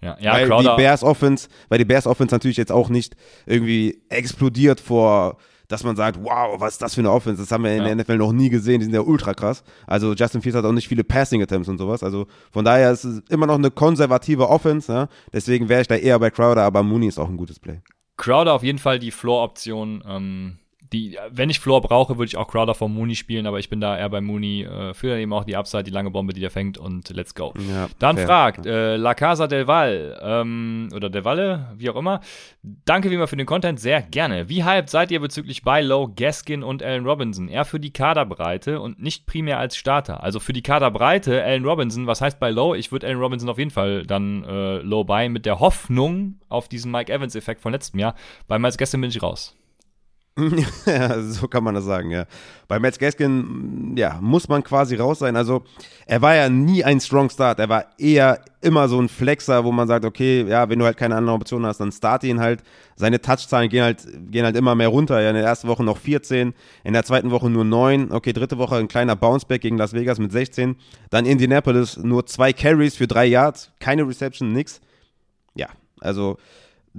[0.00, 0.70] Ja, ja weil Crowder.
[0.70, 5.38] die Bears Offense, weil die Bears Offense natürlich jetzt auch nicht irgendwie explodiert vor,
[5.68, 7.42] dass man sagt, wow, was ist das für eine Offense?
[7.42, 7.94] Das haben wir in ja.
[7.94, 9.62] der NFL noch nie gesehen, die sind ja ultra krass.
[9.86, 12.02] Also Justin Fields hat auch nicht viele Passing Attempts und sowas.
[12.02, 14.90] Also von daher ist es immer noch eine konservative Offense.
[14.90, 15.08] Ja?
[15.32, 17.82] Deswegen wäre ich da eher bei Crowder, aber Mooney ist auch ein gutes Play.
[18.16, 20.02] Crowder auf jeden Fall die Floor-Option.
[20.06, 20.58] Ähm
[20.92, 23.80] die, wenn ich Floor brauche, würde ich auch Crowder vor Mooney spielen, aber ich bin
[23.80, 26.50] da eher bei Mooney äh, für eben auch die Upside, die lange Bombe, die der
[26.50, 27.52] fängt und let's go.
[27.70, 28.26] Ja, Dann fair.
[28.26, 32.20] fragt äh, La Casa del Val ähm, oder del Valle, wie auch immer.
[32.62, 34.48] Danke wie immer für den Content, sehr gerne.
[34.48, 37.48] Wie hyped seid ihr bezüglich Buy Low, Gaskin und Allen Robinson?
[37.48, 40.22] Eher für die Kaderbreite und nicht primär als Starter.
[40.22, 42.74] Also für die Kaderbreite Allen Robinson, was heißt Buy Low?
[42.74, 46.68] Ich würde Allen Robinson auf jeden Fall dann äh, Low Buy mit der Hoffnung auf
[46.68, 48.14] diesen Mike Evans-Effekt von letztem Jahr.
[48.46, 49.54] Bei Miles Gaskin bin ich raus.
[50.86, 52.26] ja, so kann man das sagen, ja.
[52.68, 55.36] Bei Matt Gaskin, ja, muss man quasi raus sein.
[55.36, 55.62] Also,
[56.06, 57.58] er war ja nie ein Strong Start.
[57.58, 60.96] Er war eher immer so ein Flexer, wo man sagt, okay, ja, wenn du halt
[60.96, 62.62] keine andere Option hast, dann start ihn halt.
[62.94, 65.20] Seine Touchzahlen gehen halt, gehen halt immer mehr runter.
[65.20, 68.12] Ja, in der ersten Woche noch 14, in der zweiten Woche nur 9.
[68.12, 70.76] Okay, dritte Woche ein kleiner Bounceback gegen Las Vegas mit 16.
[71.10, 74.80] Dann Indianapolis nur zwei Carries für drei Yards, keine Reception, nix.
[75.54, 75.68] Ja,
[76.00, 76.38] also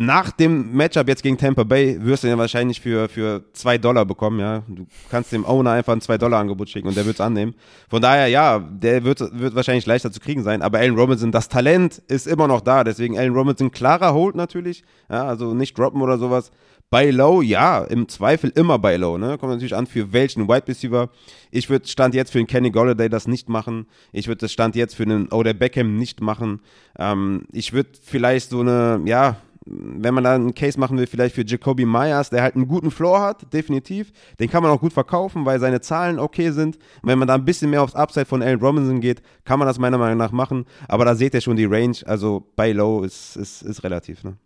[0.02, 4.06] nach dem Matchup jetzt gegen Tampa Bay wirst du ihn wahrscheinlich für, für zwei Dollar
[4.06, 4.64] bekommen, ja.
[4.70, 7.54] Du kannst dem Owner einfach ein 2-Dollar-Angebot schicken und der wird es annehmen.
[7.89, 10.62] Von daher, ja, der wird, wird wahrscheinlich leichter zu kriegen sein.
[10.62, 12.86] Aber Allen Robinson, das Talent ist immer noch da.
[12.86, 14.86] Deswegen Allen Robinson klarer Hold natürlich.
[15.10, 16.50] Ja, also nicht droppen oder sowas.
[16.89, 19.38] Bei Low, ja, im Zweifel immer bei Low, ne?
[19.38, 21.10] Kommt natürlich an, für welchen Wide Receiver.
[21.52, 23.86] Ich würde Stand jetzt für den Kenny Golladay das nicht machen.
[24.14, 26.62] Ich würde das Stand jetzt für den Oder Beckham nicht machen.
[26.97, 29.36] Ähm, ich würde vielleicht so eine, ja,
[29.66, 32.91] wenn man da einen Case machen will, vielleicht für Jacoby Myers, der halt einen guten
[32.91, 34.12] Floor hat, definitiv.
[34.39, 36.78] Den kann man auch gut verkaufen, weil seine Zahlen okay sind.
[37.01, 39.68] Und wenn man da ein bisschen mehr aufs Upside von Allen Robinson geht, kann man
[39.68, 40.66] das meiner Meinung nach machen.
[40.88, 41.97] Aber da seht ihr schon die Range.
[42.05, 44.24] Also bei Low ist, ist, ist relativ.
[44.24, 44.38] Ne?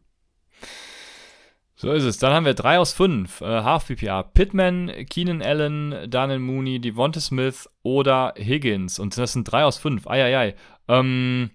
[1.76, 2.18] So ist es.
[2.18, 3.42] Dann haben wir drei aus fünf.
[3.42, 4.24] Äh, Half PPA.
[4.24, 9.00] Pittman, Keenan Allen, Daniel Mooney, Devonta Smith oder Higgins.
[9.00, 10.08] Und das sind drei aus fünf.
[10.08, 10.56] Eieiei.
[10.88, 11.52] Ähm,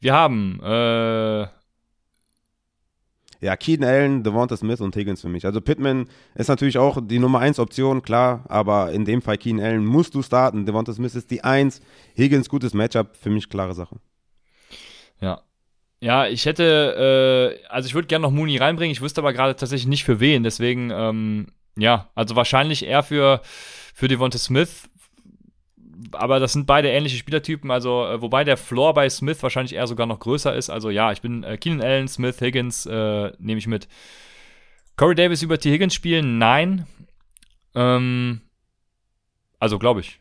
[0.00, 1.46] wir haben äh,
[3.42, 5.44] ja, Keaton Allen, Devonta Smith und Higgins für mich.
[5.44, 9.60] Also Pittman ist natürlich auch die Nummer 1 Option, klar, aber in dem Fall Keaton
[9.60, 10.64] Allen musst du starten.
[10.64, 11.80] Devonta Smith ist die 1.
[12.16, 13.96] Higgins, gutes Matchup, für mich klare Sache.
[15.20, 15.42] Ja.
[16.00, 19.54] Ja, ich hätte, äh, also ich würde gerne noch Mooney reinbringen, ich wüsste aber gerade
[19.54, 24.88] tatsächlich nicht für wen, deswegen, ähm, ja, also wahrscheinlich eher für, für Devonta Smith,
[26.12, 29.86] aber das sind beide ähnliche Spielertypen, also äh, wobei der Floor bei Smith wahrscheinlich eher
[29.86, 30.70] sogar noch größer ist.
[30.70, 33.88] Also ja, ich bin äh, Keenan Allen, Smith, Higgins, äh, nehme ich mit.
[34.96, 35.72] Corey Davis über T.
[35.72, 36.38] Higgins spielen?
[36.38, 36.86] Nein.
[37.74, 38.40] Ähm,
[39.58, 40.20] also glaube ich.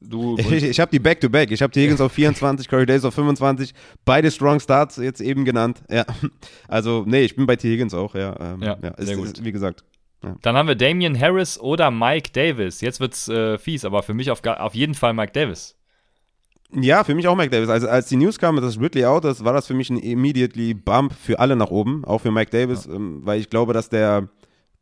[0.00, 1.50] Du ich ich habe die Back-to-Back.
[1.50, 1.82] Ich habe T.
[1.82, 3.74] Higgins auf 24, Corey Davis auf 25.
[4.04, 5.82] Beide Strong Starts jetzt eben genannt.
[5.88, 6.04] Ja.
[6.68, 7.70] Also, nee, ich bin bei T.
[7.70, 8.38] Higgins auch, ja.
[8.38, 9.26] Ähm, ja, ja ist, sehr gut.
[9.26, 9.84] Ist, wie gesagt,
[10.42, 12.80] dann haben wir Damian Harris oder Mike Davis.
[12.80, 15.76] Jetzt wird's äh, fies, aber für mich auf, auf jeden Fall Mike Davis.
[16.72, 17.68] Ja, für mich auch Mike Davis.
[17.68, 20.74] Also als die News kam, dass Ridley out ist, war das für mich ein immediately
[20.74, 22.94] Bump für alle nach oben, auch für Mike Davis, ja.
[22.94, 24.28] ähm, weil ich glaube, dass der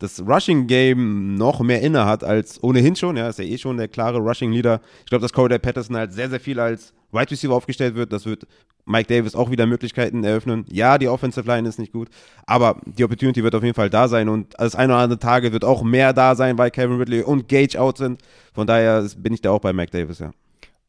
[0.03, 3.15] das Rushing-Game noch mehr inne hat als ohnehin schon.
[3.15, 4.81] Ja, ist ja eh schon der klare Rushing-Leader.
[4.99, 8.11] Ich glaube, dass Cordell Patterson halt sehr, sehr viel als Wide Receiver aufgestellt wird.
[8.11, 8.45] Das wird
[8.85, 10.65] Mike Davis auch wieder Möglichkeiten eröffnen.
[10.69, 12.09] Ja, die Offensive Line ist nicht gut,
[12.45, 15.53] aber die Opportunity wird auf jeden Fall da sein und das ein oder andere Tage
[15.53, 18.21] wird auch mehr da sein, weil Kevin Ridley und Gage out sind.
[18.53, 20.31] Von daher bin ich da auch bei Mike Davis, ja.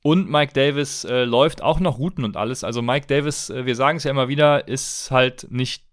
[0.03, 2.65] Und Mike Davis äh, läuft auch noch Routen und alles.
[2.65, 5.84] Also Mike Davis, äh, wir sagen es ja immer wieder, ist halt nicht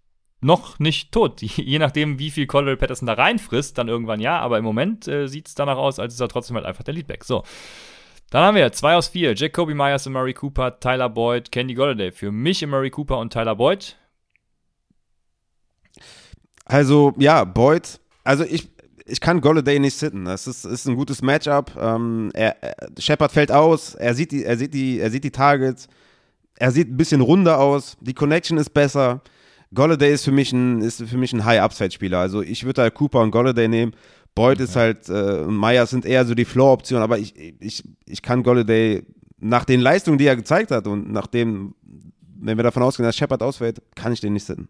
[0.42, 1.40] noch nicht tot.
[1.42, 5.26] Je nachdem, wie viel Cordell Patterson da reinfrisst, dann irgendwann ja, aber im Moment äh,
[5.26, 7.24] sieht es danach aus, als ist er trotzdem halt einfach der Leadback.
[7.24, 7.44] So.
[8.30, 9.34] Dann haben wir 2 aus 4.
[9.34, 12.12] Jacoby Myers und Murray Cooper, Tyler Boyd, Candy Golladay.
[12.12, 13.96] Für mich Murray Cooper und Tyler Boyd.
[16.64, 18.00] Also, ja, Boyd.
[18.24, 18.70] Also, ich,
[19.04, 20.24] ich kann Golladay nicht sitten.
[20.24, 21.72] Das ist, ist ein gutes Matchup.
[21.78, 23.94] Ähm, er, er, Shepard fällt aus.
[23.94, 25.88] Er sieht, die, er, sieht die, er sieht die Targets.
[26.56, 27.98] Er sieht ein bisschen runder aus.
[28.00, 29.20] Die Connection ist besser.
[29.74, 32.18] Golladay ist für mich ein, ist für mich ein High-Upside-Spieler.
[32.18, 33.94] Also, ich würde da Cooper und Golladay nehmen.
[34.34, 38.42] Boyd ist halt, äh, Myers sind eher so die Floor-Optionen, aber ich, ich, ich kann
[38.42, 39.04] Golladay
[39.38, 41.74] nach den Leistungen, die er gezeigt hat und nachdem,
[42.38, 44.68] wenn wir davon ausgehen, dass Shepard ausfällt, kann ich den nicht sitzen.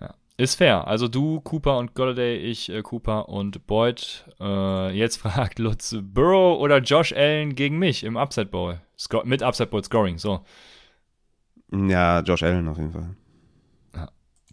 [0.00, 0.86] Ja, ist fair.
[0.86, 4.24] Also du, Cooper und Golladay, ich, äh, Cooper und Boyd.
[4.38, 8.80] Äh, jetzt fragt Lutz, Burrow oder Josh Allen gegen mich im Upside Bowl?
[8.96, 10.44] Sco mit Upside Bowl Scoring, so.
[11.72, 13.16] Ja, Josh Allen auf jeden Fall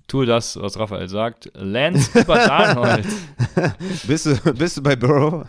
[0.10, 1.51] tue das, was Raphael sagt.
[1.53, 3.05] Lance über Darnold.
[4.07, 5.47] bist, du, bist du bei Burrow?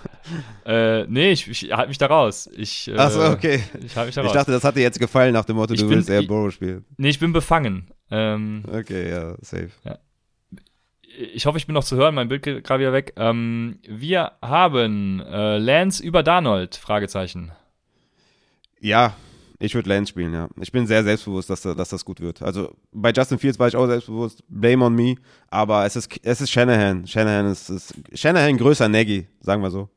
[0.65, 2.49] Äh, nee, ich, ich halte mich da raus.
[2.57, 3.63] Ich, äh, Achso, okay.
[3.75, 5.89] Ich, mich da ich dachte, das hat dir jetzt gefallen nach dem Motto, ich du
[5.89, 6.85] bin, willst eher Burrow spielen.
[6.97, 7.91] Nee, ich bin befangen.
[8.11, 9.71] Ähm, okay, ja, safe.
[9.85, 9.99] Ja.
[11.35, 13.15] Ich hoffe, ich bin noch zu hören, mein Bild geht gerade wieder weg.
[13.17, 17.53] Ähm, wir haben äh, Lance über Darnold, Fragezeichen.
[18.81, 19.15] Ja,
[19.63, 20.49] ich würde Lance spielen, ja.
[20.59, 22.41] Ich bin sehr selbstbewusst, dass, dass das gut wird.
[22.41, 24.43] Also bei Justin Fields war ich auch selbstbewusst.
[24.49, 25.17] Blame on me.
[25.51, 27.07] Aber es ist, es ist Shanahan.
[27.07, 29.91] Shanahan ist, ist Shanahan größer Nagy, sagen wir so.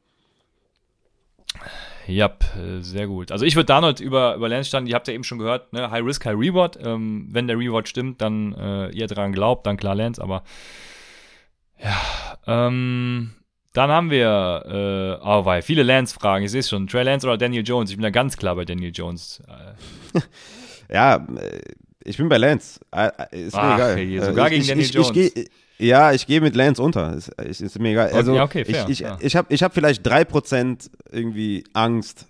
[2.05, 2.25] Ja,
[2.57, 3.31] äh, sehr gut.
[3.31, 5.89] Also ich würde Darnold über, über Lance standen, ihr habt ja eben schon gehört, ne?
[5.89, 6.77] High Risk, High Reward.
[6.83, 10.43] Ähm, wenn der Reward stimmt, dann äh, ihr dran glaubt, dann klar Lance, aber
[11.81, 11.95] ja,
[12.45, 13.31] ähm,
[13.73, 16.45] dann haben wir, äh, oh, weil viele Lance-Fragen.
[16.45, 16.87] Ich sehe es schon.
[16.87, 17.89] Trey Lance oder Daniel Jones?
[17.89, 19.41] Ich bin da ganz klar bei Daniel Jones.
[20.89, 21.59] ja, äh,
[22.03, 22.79] ich bin bei Lance.
[22.91, 23.95] Äh, ist Ach, mir egal.
[23.95, 25.11] Hey, sogar ich, gegen Daniel ich, Jones.
[25.15, 25.49] Ich, ich,
[25.79, 27.13] ja, ich gehe mit Lance unter.
[27.15, 28.11] Ist, ist, ist mir egal.
[28.11, 29.17] Also, ja, okay, fair, ich, ich, ja.
[29.19, 32.27] ich habe ich hab vielleicht 3% irgendwie Angst,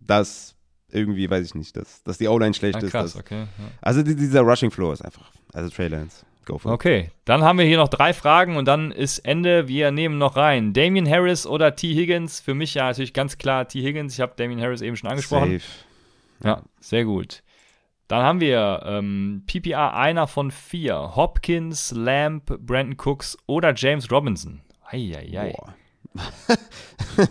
[0.00, 0.54] dass
[0.90, 2.90] irgendwie, weiß ich nicht, dass, dass die O-Line schlecht ah, ist.
[2.90, 3.40] Krass, dass, okay.
[3.40, 3.48] Ja.
[3.82, 6.24] Also dieser Rushing Floor ist einfach, also Trey Lance.
[6.48, 9.68] Okay, dann haben wir hier noch drei Fragen und dann ist Ende.
[9.68, 10.72] Wir nehmen noch rein.
[10.72, 11.94] Damien Harris oder T.
[11.94, 12.40] Higgins?
[12.40, 13.82] Für mich ja natürlich ganz klar T.
[13.82, 14.14] Higgins.
[14.14, 15.58] Ich habe Damien Harris eben schon angesprochen.
[15.58, 16.48] Safe.
[16.48, 17.42] Ja, sehr gut.
[18.08, 21.16] Dann haben wir ähm, PPR einer von vier.
[21.16, 24.60] Hopkins, Lamb, Brandon Cooks oder James Robinson.
[24.88, 25.52] Eieiei.
[25.52, 25.74] Boah.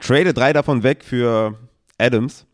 [0.00, 1.58] Trade drei davon weg für
[1.98, 2.46] Adams.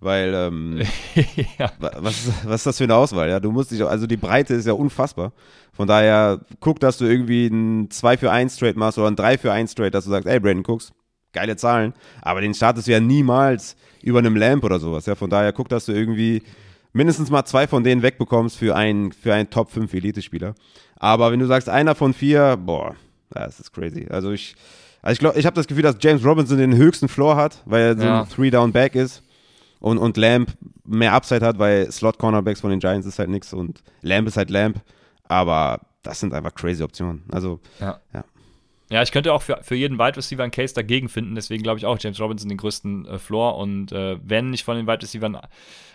[0.00, 0.80] Weil, ähm,
[1.58, 1.72] ja.
[1.80, 3.28] was, was ist das für eine Auswahl?
[3.28, 5.32] Ja, du musst dich, also die Breite ist ja unfassbar.
[5.72, 9.38] Von daher, guck, dass du irgendwie ein 2 für 1 Trade machst oder ein 3
[9.38, 10.92] für 1 Trade, dass du sagst, ey, Brandon Cooks,
[11.32, 11.94] geile Zahlen.
[12.22, 15.06] Aber den startest du ja niemals über einem Lamp oder sowas.
[15.06, 16.42] Ja, von daher, guck, dass du irgendwie
[16.92, 20.54] mindestens mal zwei von denen wegbekommst für einen, für einen Top 5 Elite-Spieler.
[20.96, 22.94] Aber wenn du sagst, einer von vier, boah,
[23.30, 24.06] das ist crazy.
[24.10, 24.54] Also ich,
[25.02, 27.82] also ich glaube, ich habe das Gefühl, dass James Robinson den höchsten Floor hat, weil
[27.82, 28.22] er so Ja.
[28.22, 29.22] ein Three-Down-Back ist
[29.80, 33.82] und, und Lamb mehr Upside hat, weil Slot-Cornerbacks von den Giants ist halt nichts und
[34.02, 34.80] Lamb ist halt Lamb.
[35.24, 37.24] Aber das sind einfach crazy Optionen.
[37.30, 38.00] Also, Ja.
[38.12, 38.24] Ja.
[38.90, 41.34] Ja, ich könnte auch für, für jeden Wide Receiver einen Case dagegen finden.
[41.34, 43.58] Deswegen glaube ich auch James Robinson den größten äh, Floor.
[43.58, 45.38] Und äh, wenn ich von den Wide Receivern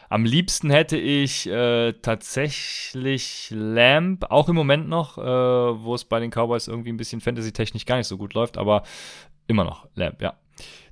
[0.09, 6.19] am liebsten hätte ich äh, tatsächlich Lamb, auch im Moment noch, äh, wo es bei
[6.19, 8.84] den Cowboys irgendwie ein bisschen Fantasy-technisch gar nicht so gut läuft, aber
[9.47, 10.36] immer noch Lamb, ja.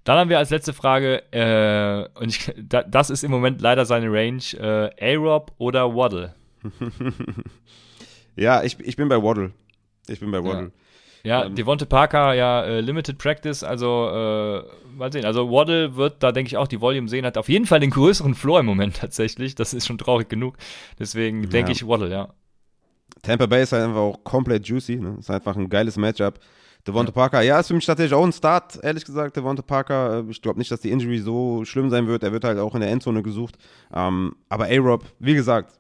[0.03, 3.86] Dann haben wir als letzte Frage, äh, und ich, da, das ist im Moment leider
[3.86, 4.41] seine Range,
[4.99, 6.34] äh, A-Rob oder Waddle?
[8.36, 9.51] ja, ich, ich bin bei Waddle.
[10.07, 10.72] Ich bin bei Waddle.
[11.24, 11.53] Ja, Ähm.
[11.55, 14.64] Devonte Parker, ja, äh, Limited Practice, also äh,
[14.97, 15.26] mal sehen.
[15.26, 17.91] Also Waddle wird da, denke ich, auch die Volume sehen, hat auf jeden Fall den
[17.91, 19.53] größeren Floor im Moment tatsächlich.
[19.53, 20.57] Das ist schon traurig genug.
[20.97, 21.76] Deswegen denke Ja.
[21.76, 22.30] ich Waddle, ja.
[23.22, 24.95] Tampa Bay ist halt einfach auch komplett juicy.
[24.95, 25.18] Ne?
[25.20, 26.39] Ist einfach ein geiles Matchup.
[26.88, 29.36] Devonta Parker, ja, ist für mich tatsächlich auch ein Start, ehrlich gesagt.
[29.38, 32.23] Devonta Parker, äh, ich glaube nicht, dass die Injury so schlimm sein wird.
[32.23, 33.57] Er wird halt auch in der Endzone gesucht.
[33.93, 35.77] Ähm, aber A-Rob, wie gesagt,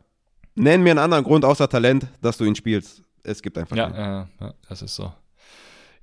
[0.55, 3.01] nenn mir einen anderen Grund außer Talent, dass du ihn spielst.
[3.23, 4.23] Es gibt einfach Ja, keinen.
[4.39, 5.11] äh, ja, das ist so.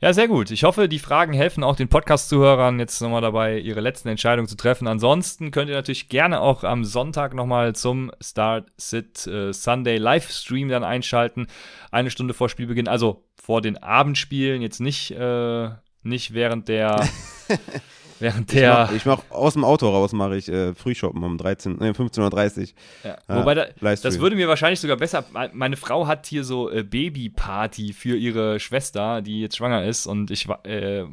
[0.01, 0.53] Ja, sehr gut.
[0.53, 4.57] Ich hoffe, die Fragen helfen auch den Podcast-Zuhörern jetzt nochmal dabei, ihre letzten Entscheidungen zu
[4.57, 4.86] treffen.
[4.86, 10.68] Ansonsten könnt ihr natürlich gerne auch am Sonntag nochmal zum Start Sit äh, Sunday Livestream
[10.68, 11.49] dann einschalten.
[11.90, 15.70] Eine Stunde vor Spielbeginn, also vor den Abendspielen, jetzt nicht, äh,
[16.05, 17.05] nicht während der
[18.21, 18.91] Während der.
[18.95, 22.61] Ich mache mach aus dem Auto raus, mache ich äh, Frühshoppen um 13, äh, 15.30
[22.61, 22.66] Uhr.
[23.05, 23.19] Ja.
[23.29, 25.25] Wobei, da, das würde mir wahrscheinlich sogar besser.
[25.53, 30.07] Meine Frau hat hier so äh, Babyparty für ihre Schwester, die jetzt schwanger ist.
[30.07, 31.05] Und ich äh,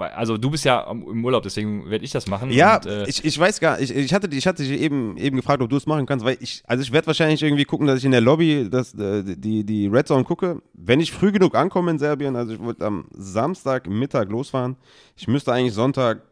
[0.00, 2.50] also du bist ja im Urlaub, deswegen werde ich das machen.
[2.50, 3.90] Ja, und, äh, ich, ich weiß gar nicht.
[3.90, 6.36] Ich, ich, hatte, ich hatte dich eben, eben gefragt, ob du es machen kannst, weil
[6.40, 9.64] ich, also ich werde wahrscheinlich irgendwie gucken, dass ich in der Lobby das, äh, die,
[9.64, 10.62] die Red Zone gucke.
[10.72, 14.76] Wenn ich früh genug ankomme in Serbien, also ich wollte am Samstagmittag losfahren.
[15.16, 16.22] Ich müsste eigentlich Sonntag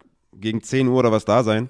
[0.41, 1.69] gegen 10 Uhr oder was da sein.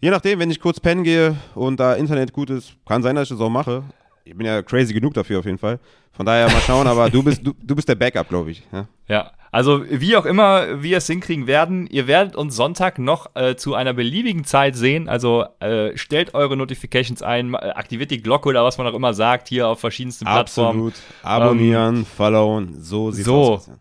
[0.00, 3.24] Je nachdem, wenn ich kurz pennen gehe und da Internet gut ist, kann sein, dass
[3.24, 3.84] ich das auch mache.
[4.24, 5.78] Ich bin ja crazy genug dafür auf jeden Fall.
[6.12, 8.62] Von daher mal schauen, aber du bist, du, du bist der Backup, glaube ich.
[8.72, 8.88] Ja?
[9.08, 9.32] ja?
[9.54, 13.74] also wie auch immer wir es hinkriegen werden, ihr werdet uns Sonntag noch äh, zu
[13.74, 15.08] einer beliebigen Zeit sehen.
[15.08, 19.48] Also äh, stellt eure Notifications ein, aktiviert die Glocke oder was man auch immer sagt,
[19.48, 20.88] hier auf verschiedensten Plattformen.
[20.88, 20.94] Absolut.
[21.22, 23.54] Abonnieren, ähm, followen, so sieht's so.
[23.54, 23.66] aus.
[23.66, 23.72] So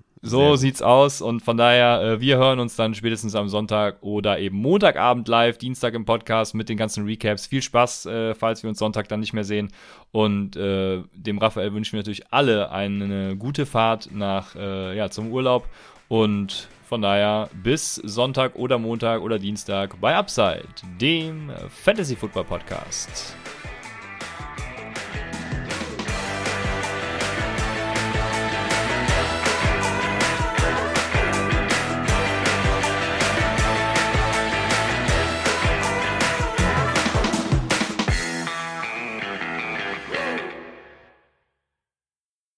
[0.55, 4.57] sieht's aus und von daher, äh, wir hören uns dann spätestens am Sonntag oder eben
[4.57, 7.45] Montagabend live, Dienstag im Podcast mit den ganzen Recaps.
[7.45, 9.73] Viel Spaß, äh, falls wir uns Sonntag dann nicht mehr sehen.
[10.13, 15.67] Und äh, dem Raphael wünschen wir natürlich alle eine gute Fahrt nach, ja, zum Urlaub.
[16.07, 20.67] Und von daher bis Sonntag oder Montag oder Dienstag bei Upside,
[21.01, 23.35] dem Fantasy Football Podcast.